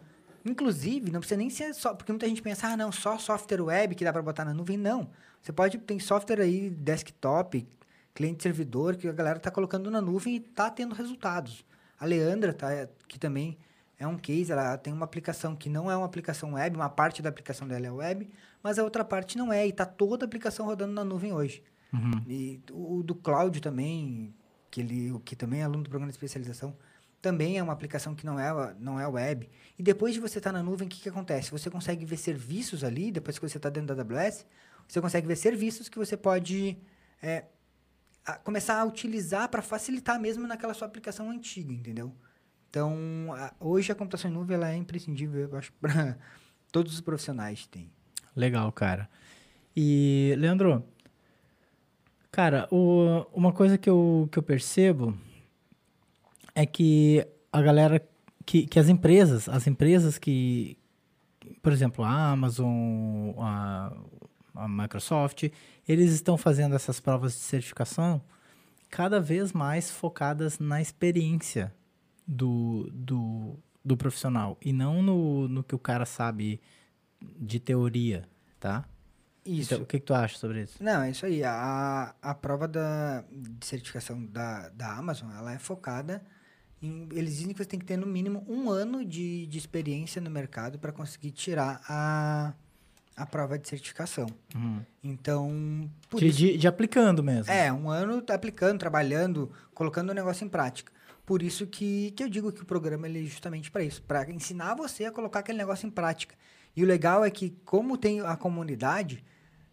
Inclusive, 0.45 1.11
não 1.11 1.21
precisa 1.21 1.37
nem 1.37 1.51
ser 1.51 1.75
só, 1.75 1.95
porque 1.95 2.13
muita 2.13 2.29
gente 2.29 2.41
pensa, 2.41 2.69
ah, 2.69 2.77
não, 2.77 2.93
só 2.93 3.19
software 3.19 3.61
web 3.61 3.95
que 3.95 4.05
dá 4.05 4.13
para 4.13 4.23
botar 4.23 4.45
na 4.45 4.55
nuvem. 4.55 4.77
Não. 4.77 5.11
Você 5.43 5.53
pode, 5.53 5.79
tem 5.79 5.99
software 5.99 6.41
aí, 6.41 6.71
desktop, 6.71 7.67
cliente 8.15 8.43
servidor, 8.43 8.97
que 8.97 9.09
a 9.09 9.13
galera 9.13 9.39
está 9.39 9.51
colocando 9.51 9.91
na 9.91 10.01
nuvem 10.01 10.35
e 10.35 10.39
está 10.39 10.71
tendo 10.71 10.95
resultados. 10.95 11.65
A 11.99 12.07
Leandra, 12.07 12.55
tá, 12.55 12.89
que 13.09 13.19
também 13.19 13.59
é 13.99 14.07
um 14.07 14.17
case, 14.17 14.53
ela 14.53 14.79
tem 14.79 14.93
uma 14.93 15.05
aplicação 15.05 15.57
que 15.57 15.69
não 15.69 15.91
é 15.91 15.97
uma 15.97 16.07
aplicação 16.07 16.55
web, 16.55 16.77
uma 16.77 16.89
parte 16.89 17.21
da 17.21 17.29
aplicação 17.29 17.67
dela 17.67 17.87
é 17.87 17.91
web, 17.91 18.31
mas 18.63 18.79
a 18.79 18.85
outra 18.85 19.05
parte 19.05 19.37
não 19.37 19.53
é, 19.53 19.67
e 19.67 19.71
está 19.71 19.85
toda 19.85 20.25
a 20.25 20.27
aplicação 20.27 20.67
rodando 20.67 20.93
na 20.93 21.05
nuvem 21.05 21.33
hoje. 21.33 21.63
Uhum. 21.93 22.23
E 22.29 22.61
o 22.71 23.03
do 23.03 23.15
Cloud 23.15 23.61
também, 23.61 24.35
que 24.71 24.81
ele 24.81 25.19
que 25.25 25.35
também 25.35 25.61
é 25.61 25.65
aluno 25.65 25.83
do 25.83 25.91
programa 25.91 26.13
de 26.13 26.17
especialização, 26.17 26.77
também 27.21 27.59
é 27.59 27.63
uma 27.63 27.73
aplicação 27.73 28.15
que 28.15 28.25
não 28.25 28.39
é, 28.39 28.75
não 28.79 29.01
é 29.01 29.07
web. 29.07 29.49
E 29.77 29.83
depois 29.83 30.15
de 30.15 30.21
você 30.21 30.39
estar 30.39 30.53
tá 30.53 30.59
na 30.59 30.63
nuvem, 30.63 30.87
o 30.87 30.91
que, 30.91 31.01
que 31.01 31.09
acontece? 31.09 31.51
Você 31.51 31.69
consegue 31.69 32.05
ver 32.05 32.17
serviços 32.17 32.85
ali, 32.85 33.11
depois 33.11 33.39
que 33.39 33.49
você 33.49 33.57
está 33.57 33.69
dentro 33.69 33.95
da 33.97 34.03
AWS, 34.03 34.47
você 34.87 35.01
consegue 35.01 35.27
ver 35.27 35.37
serviços 35.37 35.89
que 35.89 35.99
você 35.99 36.17
pode 36.17 36.79
é, 37.21 37.47
a, 38.25 38.35
começar 38.35 38.79
a 38.79 38.85
utilizar 38.85 39.49
para 39.49 39.61
facilitar 39.61 40.21
mesmo 40.21 40.47
naquela 40.47 40.75
sua 40.75 40.87
aplicação 40.87 41.31
antiga, 41.31 41.73
entendeu? 41.73 42.15
Então, 42.71 43.33
a, 43.35 43.53
hoje 43.59 43.91
a 43.91 43.95
computação 43.95 44.31
em 44.31 44.35
nuvem 44.35 44.55
ela 44.57 44.71
é 44.71 44.77
imprescindível, 44.77 45.49
eu 45.49 45.57
acho, 45.57 45.73
para 45.81 46.19
todos 46.71 46.95
os 46.95 47.01
profissionais 47.01 47.67
tem. 47.67 47.91
Legal, 48.37 48.71
cara. 48.73 49.09
E, 49.75 50.35
Leandro, 50.39 50.85
cara, 52.31 52.69
o, 52.71 53.27
uma 53.33 53.53
coisa 53.53 53.79
que 53.79 53.89
eu, 53.89 54.29
que 54.31 54.39
eu 54.39 54.43
percebo 54.43 55.17
é 56.55 56.67
que 56.67 57.27
a 57.53 57.63
galera, 57.63 58.07
que, 58.45 58.67
que 58.67 58.79
as 58.79 58.89
empresas, 58.89 59.49
as 59.49 59.67
empresas 59.67 60.19
que, 60.19 60.77
por 61.63 61.73
exemplo, 61.73 62.05
a 62.05 62.31
Amazon, 62.31 63.33
a, 63.39 63.93
a 64.55 64.69
Microsoft, 64.69 65.45
eles 65.89 66.13
estão 66.13 66.37
fazendo 66.37 66.75
essas 66.75 67.01
provas 67.01 67.33
de 67.33 67.41
certificação 67.41 68.21
cada 68.91 69.21
vez 69.21 69.53
mais 69.53 69.91
focadas 69.91 70.59
na 70.59 70.81
experiência 70.81 71.73
do, 72.29 72.89
do, 72.93 73.59
do 73.85 73.97
profissional 73.97 74.57
e 74.63 74.73
não 74.73 75.03
no, 75.03 75.49
no 75.49 75.65
que 75.65 75.75
o 75.75 75.79
cara 75.79 76.05
sabe 76.07 76.61
de 77.21 77.59
teoria, 77.59 78.29
tá? 78.61 78.85
Isso. 79.45 79.73
Então, 79.73 79.83
o 79.83 79.87
que, 79.87 79.99
que, 79.99 80.05
tu 80.05 80.13
acha 80.13 80.37
sobre 80.37 80.63
isso? 80.63 80.83
Não, 80.83 81.03
é 81.03 81.11
isso 81.11 81.25
aí. 81.25 81.43
A, 81.43 82.15
a 82.21 82.35
prova 82.35 82.69
da, 82.69 83.25
de 83.33 83.67
certificação 83.67 84.23
da, 84.27 84.69
da 84.69 84.93
Amazon, 84.93 85.31
ela 85.33 85.53
é 85.55 85.59
focada 85.59 86.23
eles 86.81 87.37
dizem 87.37 87.53
que 87.53 87.59
você 87.59 87.69
tem 87.69 87.79
que 87.79 87.87
ter 87.87 87.97
no 87.97 88.07
mínimo 88.07 88.45
um 88.49 88.71
ano 88.71 89.05
de, 89.05 89.47
de 89.47 89.59
experiência 89.59 90.21
no 90.23 90.31
mercado 90.31 90.79
para 90.79 90.93
conseguir 90.93 91.33
tirar 91.33 91.81
a, 91.89 92.53
a 93.17 93.27
prova 93.27 93.59
de 93.59 93.69
certificação. 93.69 94.27
Uhum. 94.55 94.81
Então. 95.03 95.91
De, 96.17 96.27
isso, 96.29 96.39
de, 96.39 96.57
de, 96.57 96.69
aplicando 96.69 97.23
mesmo. 97.23 97.53
É, 97.53 97.73
um 97.73 97.91
ano 97.91 98.23
aplicando, 98.29 98.79
trabalhando, 98.79 99.51
colocando 99.75 100.11
o 100.11 100.15
negócio 100.15 100.45
em 100.45 100.49
prática. 100.49 100.93
Por 101.29 101.43
isso 101.43 101.67
que, 101.67 102.11
que 102.13 102.25
eu 102.25 102.29
digo 102.31 102.51
que 102.51 102.63
o 102.63 102.65
programa 102.65 103.07
ele 103.07 103.23
é 103.23 103.27
justamente 103.27 103.71
para 103.71 103.85
isso 103.85 104.03
para 104.03 104.31
ensinar 104.31 104.75
você 104.75 105.05
a 105.05 105.13
colocar 105.13 105.41
aquele 105.41 105.59
negócio 105.59 105.87
em 105.87 105.91
prática. 105.91 106.35
E 106.75 106.83
o 106.83 106.87
legal 106.87 107.23
é 107.23 107.31
que, 107.31 107.51
como 107.67 107.99
tem 107.99 108.23
a 108.23 108.35
comunidade 108.35 109.23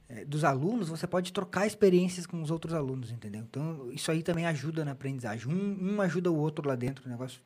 é, 0.10 0.26
dos 0.26 0.44
alunos, 0.44 0.90
você 0.90 1.08
pode 1.08 1.32
trocar 1.32 1.66
experiências 1.66 2.26
com 2.26 2.42
os 2.42 2.52
outros 2.52 2.74
alunos, 2.74 3.10
entendeu? 3.10 3.42
Então, 3.50 3.90
isso 3.94 4.12
aí 4.12 4.22
também 4.22 4.46
ajuda 4.46 4.84
na 4.84 4.92
aprendizagem. 4.92 5.48
Um, 5.48 5.94
um 5.94 6.02
ajuda 6.02 6.30
o 6.30 6.36
outro 6.36 6.68
lá 6.68 6.76
dentro, 6.76 7.06
o 7.06 7.10
negócio 7.10 7.40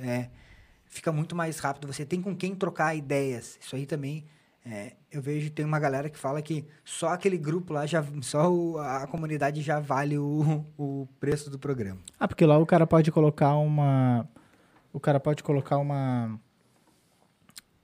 é, 0.00 0.28
fica 0.86 1.12
muito 1.12 1.36
mais 1.36 1.60
rápido. 1.60 1.86
Você 1.86 2.04
tem 2.04 2.20
com 2.20 2.34
quem 2.34 2.56
trocar 2.56 2.96
ideias. 2.96 3.60
Isso 3.60 3.76
aí 3.76 3.86
também, 3.86 4.24
é, 4.64 4.92
eu 5.10 5.20
vejo, 5.20 5.50
tem 5.50 5.64
uma 5.64 5.80
galera 5.80 6.08
que 6.08 6.18
fala 6.18 6.40
que 6.40 6.64
só 6.84 7.08
aquele 7.08 7.36
grupo 7.36 7.72
lá, 7.72 7.84
já, 7.84 8.04
só 8.20 8.52
o, 8.52 8.78
a 8.78 9.06
comunidade 9.08 9.60
já 9.60 9.80
vale 9.80 10.16
o, 10.16 10.64
o 10.78 11.08
preço 11.18 11.50
do 11.50 11.58
programa. 11.58 12.00
Ah, 12.18 12.28
porque 12.28 12.46
lá 12.46 12.58
o 12.58 12.66
cara 12.66 12.86
pode 12.86 13.10
colocar 13.10 13.56
uma... 13.56 14.28
O 14.92 15.00
cara 15.00 15.18
pode 15.18 15.42
colocar 15.42 15.78
uma... 15.78 16.38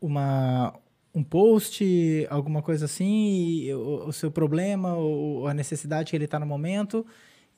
Uma, 0.01 0.73
um 1.13 1.25
post, 1.25 1.85
alguma 2.31 2.63
coisa 2.63 2.85
assim, 2.85 3.73
o, 3.73 4.07
o, 4.07 4.13
seu 4.13 4.31
problema, 4.31 4.95
ou 4.95 5.49
a 5.49 5.55
necessidade 5.55 6.11
que 6.11 6.17
ele 6.17 6.27
está 6.27 6.39
no 6.39 6.47
momento, 6.47 7.05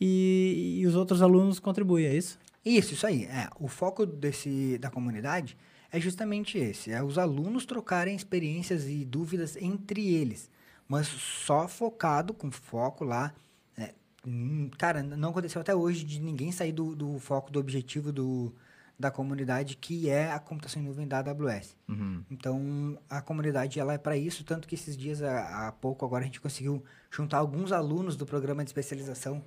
e, 0.00 0.78
e, 0.80 0.86
os 0.86 0.96
outros 0.96 1.20
alunos 1.20 1.60
contribuem, 1.60 2.06
é 2.06 2.14
isso? 2.14 2.38
Isso, 2.64 2.94
isso 2.94 3.06
aí. 3.06 3.24
É, 3.24 3.50
o 3.60 3.68
foco 3.68 4.06
desse, 4.06 4.78
da 4.78 4.88
comunidade 4.88 5.58
é 5.90 6.00
justamente 6.00 6.58
esse, 6.58 6.92
é 6.92 7.02
os 7.02 7.18
alunos 7.18 7.66
trocarem 7.66 8.14
experiências 8.14 8.86
e 8.86 9.04
dúvidas 9.04 9.56
entre 9.56 10.14
eles, 10.14 10.50
mas 10.88 11.06
só 11.06 11.66
focado, 11.68 12.32
com 12.32 12.50
foco 12.50 13.04
lá, 13.04 13.34
é, 13.76 13.94
hum, 14.26 14.70
cara, 14.78 15.02
não 15.02 15.30
aconteceu 15.30 15.60
até 15.60 15.74
hoje 15.74 16.04
de 16.04 16.20
ninguém 16.20 16.52
sair 16.52 16.72
do, 16.72 16.94
do 16.94 17.18
foco, 17.18 17.50
do 17.50 17.58
objetivo 17.58 18.12
do, 18.12 18.54
da 19.00 19.10
comunidade, 19.10 19.76
que 19.76 20.10
é 20.10 20.30
a 20.30 20.38
computação 20.38 20.82
em 20.82 20.84
nuvem 20.84 21.08
da 21.08 21.20
AWS. 21.20 21.74
Uhum. 21.88 22.22
Então, 22.30 22.98
a 23.08 23.22
comunidade 23.22 23.80
ela 23.80 23.94
é 23.94 23.98
para 23.98 24.14
isso, 24.14 24.44
tanto 24.44 24.68
que 24.68 24.74
esses 24.74 24.94
dias, 24.94 25.22
há, 25.22 25.68
há, 25.68 25.72
pouco, 25.72 26.04
agora 26.04 26.22
a 26.22 26.26
gente 26.26 26.38
conseguiu 26.38 26.84
juntar 27.10 27.38
alguns 27.38 27.72
alunos 27.72 28.14
do 28.14 28.26
programa 28.26 28.62
de 28.62 28.68
especialização 28.68 29.42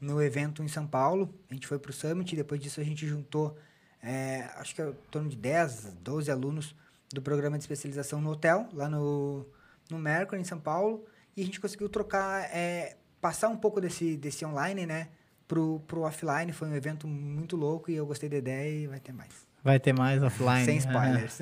no 0.00 0.22
evento 0.22 0.62
em 0.62 0.68
São 0.68 0.86
Paulo. 0.86 1.32
A 1.50 1.54
gente 1.54 1.66
foi 1.66 1.78
para 1.78 1.90
o 1.90 1.92
Summit, 1.92 2.32
e 2.32 2.36
depois 2.36 2.58
disso 2.58 2.80
a 2.80 2.84
gente 2.84 3.06
juntou, 3.06 3.58
é, 4.04 4.50
acho 4.56 4.74
que 4.74 4.82
é 4.82 4.88
em 4.88 4.94
torno 5.10 5.28
de 5.28 5.36
10, 5.36 5.94
12 6.02 6.30
alunos 6.30 6.74
do 7.12 7.22
programa 7.22 7.56
de 7.56 7.64
especialização 7.64 8.20
no 8.20 8.30
hotel, 8.30 8.68
lá 8.72 8.88
no, 8.88 9.46
no 9.90 9.98
Mercury, 9.98 10.40
em 10.40 10.44
São 10.44 10.60
Paulo, 10.60 11.04
e 11.36 11.42
a 11.42 11.44
gente 11.44 11.60
conseguiu 11.60 11.88
trocar, 11.88 12.42
é, 12.54 12.96
passar 13.20 13.48
um 13.48 13.56
pouco 13.56 13.80
desse, 13.80 14.16
desse 14.16 14.44
online, 14.44 14.86
né? 14.86 15.08
pro, 15.46 15.80
pro 15.86 16.02
offline. 16.02 16.52
Foi 16.52 16.68
um 16.68 16.74
evento 16.74 17.06
muito 17.06 17.56
louco 17.56 17.90
e 17.90 17.96
eu 17.96 18.06
gostei 18.06 18.28
da 18.28 18.36
ideia 18.36 18.84
e 18.84 18.86
vai 18.86 19.00
ter 19.00 19.12
mais. 19.12 19.46
Vai 19.62 19.80
ter 19.80 19.92
mais 19.92 20.22
offline. 20.22 20.64
Sem 20.64 20.76
spoilers. 20.78 21.38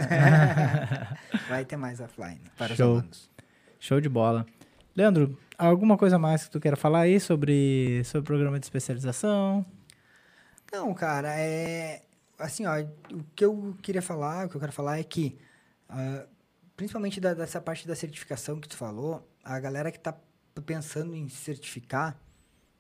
vai 1.49 1.65
ter 1.65 1.77
mais 1.77 2.01
offline 2.01 2.41
para 2.57 2.75
Show. 2.75 2.93
os 2.93 2.99
alunos. 2.99 3.31
Show 3.81 4.01
de 4.01 4.09
bola. 4.09 4.47
Leandro, 4.95 5.37
alguma 5.59 5.97
coisa 5.97 6.19
mais 6.19 6.45
que 6.45 6.51
tu 6.51 6.61
queira 6.61 6.77
falar 6.77 7.01
aí 7.01 7.19
sobre, 7.19 8.03
sobre 8.05 8.21
o 8.21 8.25
programa 8.25 8.61
de 8.61 8.67
especialização? 8.67 9.65
Não, 10.71 10.95
cara, 10.95 11.35
é... 11.37 12.03
Assim, 12.39 12.67
ó, 12.67 12.81
o 13.13 13.25
que 13.35 13.45
eu 13.45 13.77
queria 13.83 14.03
falar, 14.03 14.47
o 14.47 14.49
que 14.49 14.57
eu 14.57 14.61
quero 14.61 14.73
falar 14.73 14.99
é 14.99 15.05
que, 15.05 15.39
uh, 15.91 16.29
principalmente 16.77 17.21
da, 17.21 17.35
dessa 17.35 17.61
parte 17.61 17.87
da 17.87 17.95
certificação 17.95 18.61
que 18.61 18.69
tu 18.69 18.77
falou, 18.77 19.29
a 19.45 19.59
galera 19.61 19.91
que 19.91 19.99
está 19.99 20.17
pensando 20.65 21.15
em 21.15 21.29
certificar, 21.29 22.19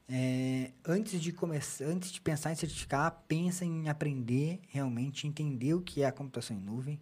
é, 0.08 0.72
antes 0.86 1.20
de 1.20 1.32
começar, 1.32 1.84
antes 1.84 2.10
de 2.12 2.20
pensar 2.20 2.52
em 2.52 2.54
certificar, 2.54 3.24
pensa 3.26 3.64
em 3.64 3.88
aprender 3.88 4.60
realmente, 4.68 5.26
entender 5.26 5.74
o 5.74 5.80
que 5.80 6.02
é 6.02 6.06
a 6.06 6.12
computação 6.12 6.56
em 6.56 6.60
nuvem. 6.60 7.00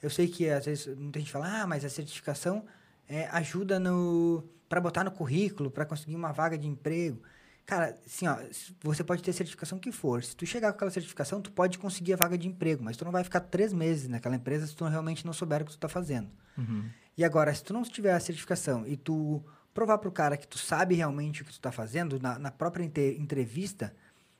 Eu 0.00 0.10
sei 0.10 0.28
que 0.28 0.48
às 0.48 0.64
vezes 0.66 0.94
muita 0.96 1.18
gente 1.18 1.32
fala, 1.32 1.62
ah, 1.62 1.66
mas 1.66 1.84
a 1.84 1.88
certificação 1.88 2.64
é, 3.08 3.26
ajuda 3.28 3.80
no 3.80 4.44
para 4.68 4.80
botar 4.80 5.04
no 5.04 5.10
currículo, 5.10 5.70
para 5.70 5.84
conseguir 5.84 6.16
uma 6.16 6.32
vaga 6.32 6.56
de 6.58 6.66
emprego. 6.66 7.22
Cara, 7.66 7.98
assim, 8.04 8.26
ó, 8.26 8.36
você 8.82 9.02
pode 9.02 9.22
ter 9.22 9.32
certificação 9.32 9.78
que 9.78 9.90
for. 9.90 10.22
Se 10.22 10.36
tu 10.36 10.44
chegar 10.44 10.70
com 10.72 10.76
aquela 10.76 10.90
certificação, 10.90 11.40
tu 11.40 11.50
pode 11.50 11.78
conseguir 11.78 12.12
a 12.12 12.16
vaga 12.16 12.36
de 12.36 12.46
emprego, 12.46 12.84
mas 12.84 12.96
tu 12.96 13.04
não 13.04 13.12
vai 13.12 13.24
ficar 13.24 13.40
três 13.40 13.72
meses 13.72 14.06
naquela 14.06 14.36
empresa 14.36 14.66
se 14.66 14.76
tu 14.76 14.84
realmente 14.84 15.24
não 15.24 15.32
souber 15.32 15.62
o 15.62 15.64
que 15.64 15.70
tu 15.70 15.76
está 15.76 15.88
fazendo. 15.88 16.30
Uhum. 16.58 16.88
E 17.16 17.24
agora, 17.24 17.54
se 17.54 17.64
tu 17.64 17.72
não 17.72 17.82
tiver 17.82 18.12
a 18.12 18.20
certificação 18.20 18.86
e 18.86 18.96
tu 18.96 19.42
provar 19.72 19.98
para 19.98 20.08
o 20.08 20.12
cara 20.12 20.36
que 20.36 20.46
tu 20.46 20.58
sabe 20.58 20.94
realmente 20.94 21.42
o 21.42 21.44
que 21.44 21.50
tu 21.50 21.54
está 21.54 21.72
fazendo, 21.72 22.20
na, 22.20 22.38
na 22.38 22.50
própria 22.50 22.84
entrevista, 22.84 23.94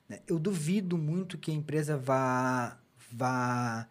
né, 0.09 0.21
eu 0.27 0.39
duvido 0.39 0.99
muito 0.99 1.39
que 1.39 1.51
a 1.51 1.55
empresa 1.55 1.97
vá, 1.97 2.79
vá 3.11 3.89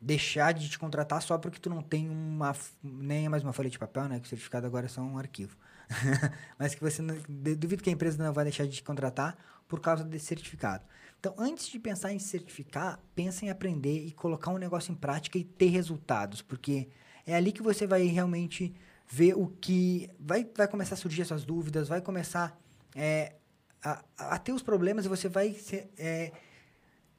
deixar 0.00 0.52
de 0.52 0.68
te 0.70 0.78
contratar 0.78 1.20
só 1.20 1.36
porque 1.36 1.58
tu 1.58 1.68
não 1.68 1.82
tem 1.82 2.08
uma 2.08 2.56
nem 2.82 3.26
é 3.26 3.28
mais 3.28 3.42
uma 3.42 3.52
folha 3.52 3.68
de 3.68 3.78
papel, 3.78 4.08
né? 4.08 4.20
Que 4.20 4.26
o 4.26 4.28
certificado 4.28 4.66
agora 4.66 4.86
é 4.86 4.88
só 4.88 5.02
um 5.02 5.18
arquivo. 5.18 5.56
mas 6.58 6.74
que 6.74 6.80
você 6.80 7.02
não, 7.02 7.16
duvido 7.28 7.82
que 7.82 7.90
a 7.90 7.92
empresa 7.92 8.22
não 8.22 8.32
vai 8.32 8.44
deixar 8.44 8.64
de 8.64 8.72
te 8.72 8.82
contratar 8.82 9.36
por 9.66 9.80
causa 9.80 10.04
desse 10.04 10.26
certificado. 10.26 10.84
Então, 11.18 11.34
antes 11.38 11.68
de 11.68 11.78
pensar 11.78 12.12
em 12.12 12.18
certificar, 12.18 12.98
pensa 13.14 13.44
em 13.44 13.50
aprender 13.50 14.06
e 14.06 14.12
colocar 14.12 14.50
um 14.50 14.58
negócio 14.58 14.90
em 14.92 14.94
prática 14.94 15.38
e 15.38 15.44
ter 15.44 15.68
resultados, 15.68 16.40
porque 16.40 16.88
é 17.26 17.34
ali 17.34 17.52
que 17.52 17.62
você 17.62 17.86
vai 17.86 18.04
realmente 18.04 18.74
ver 19.06 19.34
o 19.34 19.48
que 19.48 20.08
vai, 20.18 20.48
vai 20.56 20.68
começar 20.68 20.94
a 20.94 20.98
surgir 20.98 21.22
essas 21.22 21.44
dúvidas, 21.44 21.88
vai 21.88 22.00
começar 22.00 22.58
é, 22.94 23.34
a, 23.82 24.02
a 24.16 24.38
ter 24.38 24.52
os 24.52 24.62
problemas 24.62 25.04
e 25.04 25.08
você 25.08 25.28
vai 25.28 25.54
é, 25.98 26.32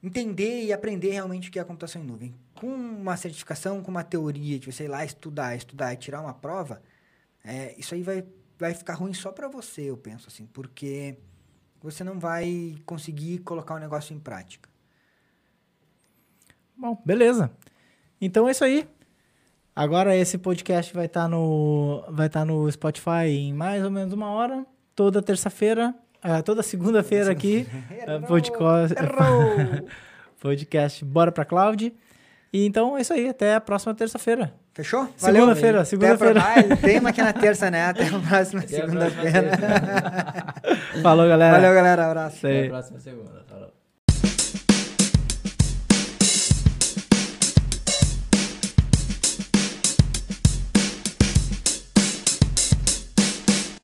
entender 0.01 0.63
e 0.63 0.73
aprender 0.73 1.11
realmente 1.11 1.49
o 1.49 1.51
que 1.51 1.59
é 1.59 1.61
a 1.61 1.65
computação 1.65 2.01
em 2.01 2.05
nuvem. 2.05 2.35
Com 2.55 2.67
uma 2.67 3.15
certificação, 3.17 3.83
com 3.83 3.91
uma 3.91 4.03
teoria 4.03 4.57
de 4.57 4.71
você 4.71 4.85
ir 4.85 4.87
lá 4.87 5.05
estudar, 5.05 5.55
estudar 5.55 5.93
e 5.93 5.97
tirar 5.97 6.21
uma 6.21 6.33
prova, 6.33 6.81
é, 7.43 7.75
isso 7.77 7.93
aí 7.93 8.03
vai, 8.03 8.23
vai 8.61 8.75
ficar 8.75 8.93
ruim 8.93 9.11
só 9.11 9.31
para 9.31 9.47
você, 9.47 9.89
eu 9.89 9.97
penso 9.97 10.27
assim, 10.27 10.45
porque 10.45 11.17
você 11.81 12.03
não 12.03 12.19
vai 12.19 12.75
conseguir 12.85 13.39
colocar 13.39 13.73
o 13.73 13.79
negócio 13.79 14.15
em 14.15 14.19
prática. 14.19 14.69
Bom, 16.77 17.01
beleza. 17.03 17.51
Então 18.21 18.47
é 18.47 18.51
isso 18.51 18.63
aí. 18.63 18.87
Agora 19.75 20.15
esse 20.15 20.37
podcast 20.37 20.93
vai 20.93 21.07
estar 21.07 21.27
no 21.27 22.05
vai 22.09 22.27
estar 22.27 22.45
no 22.45 22.71
Spotify 22.71 23.27
em 23.29 23.51
mais 23.51 23.83
ou 23.83 23.89
menos 23.89 24.13
uma 24.13 24.29
hora, 24.29 24.63
toda 24.95 25.23
terça-feira, 25.23 25.95
ah, 26.21 26.43
toda 26.43 26.61
segunda-feira 26.61 27.31
aqui, 27.31 27.65
ah, 28.07 28.25
podcast, 28.27 28.95
podcast 30.39 31.05
Bora 31.05 31.31
pra 31.31 31.45
Cloud. 31.45 31.91
E 32.53 32.65
então 32.65 32.95
é 32.95 33.01
isso 33.01 33.13
aí, 33.13 33.27
até 33.27 33.55
a 33.55 33.61
próxima 33.61 33.95
terça-feira. 33.95 34.53
Fechou? 34.73 35.09
Segunda-feira, 35.17 35.83
segunda-feira. 35.83 36.41
tema 36.81 37.09
aqui 37.09 37.21
na 37.21 37.33
terça, 37.33 37.69
né? 37.69 37.87
Até 37.87 38.07
a 38.07 38.19
próxima 38.19 38.61
segunda-feira. 38.61 39.51
Falou, 41.03 41.27
galera. 41.27 41.57
Valeu, 41.59 41.73
galera. 41.73 42.05
Abraço. 42.07 42.37
Até 42.47 42.65
a 42.65 42.69
próxima 42.69 42.99
segunda. 42.99 43.43
Falou. 43.49 43.80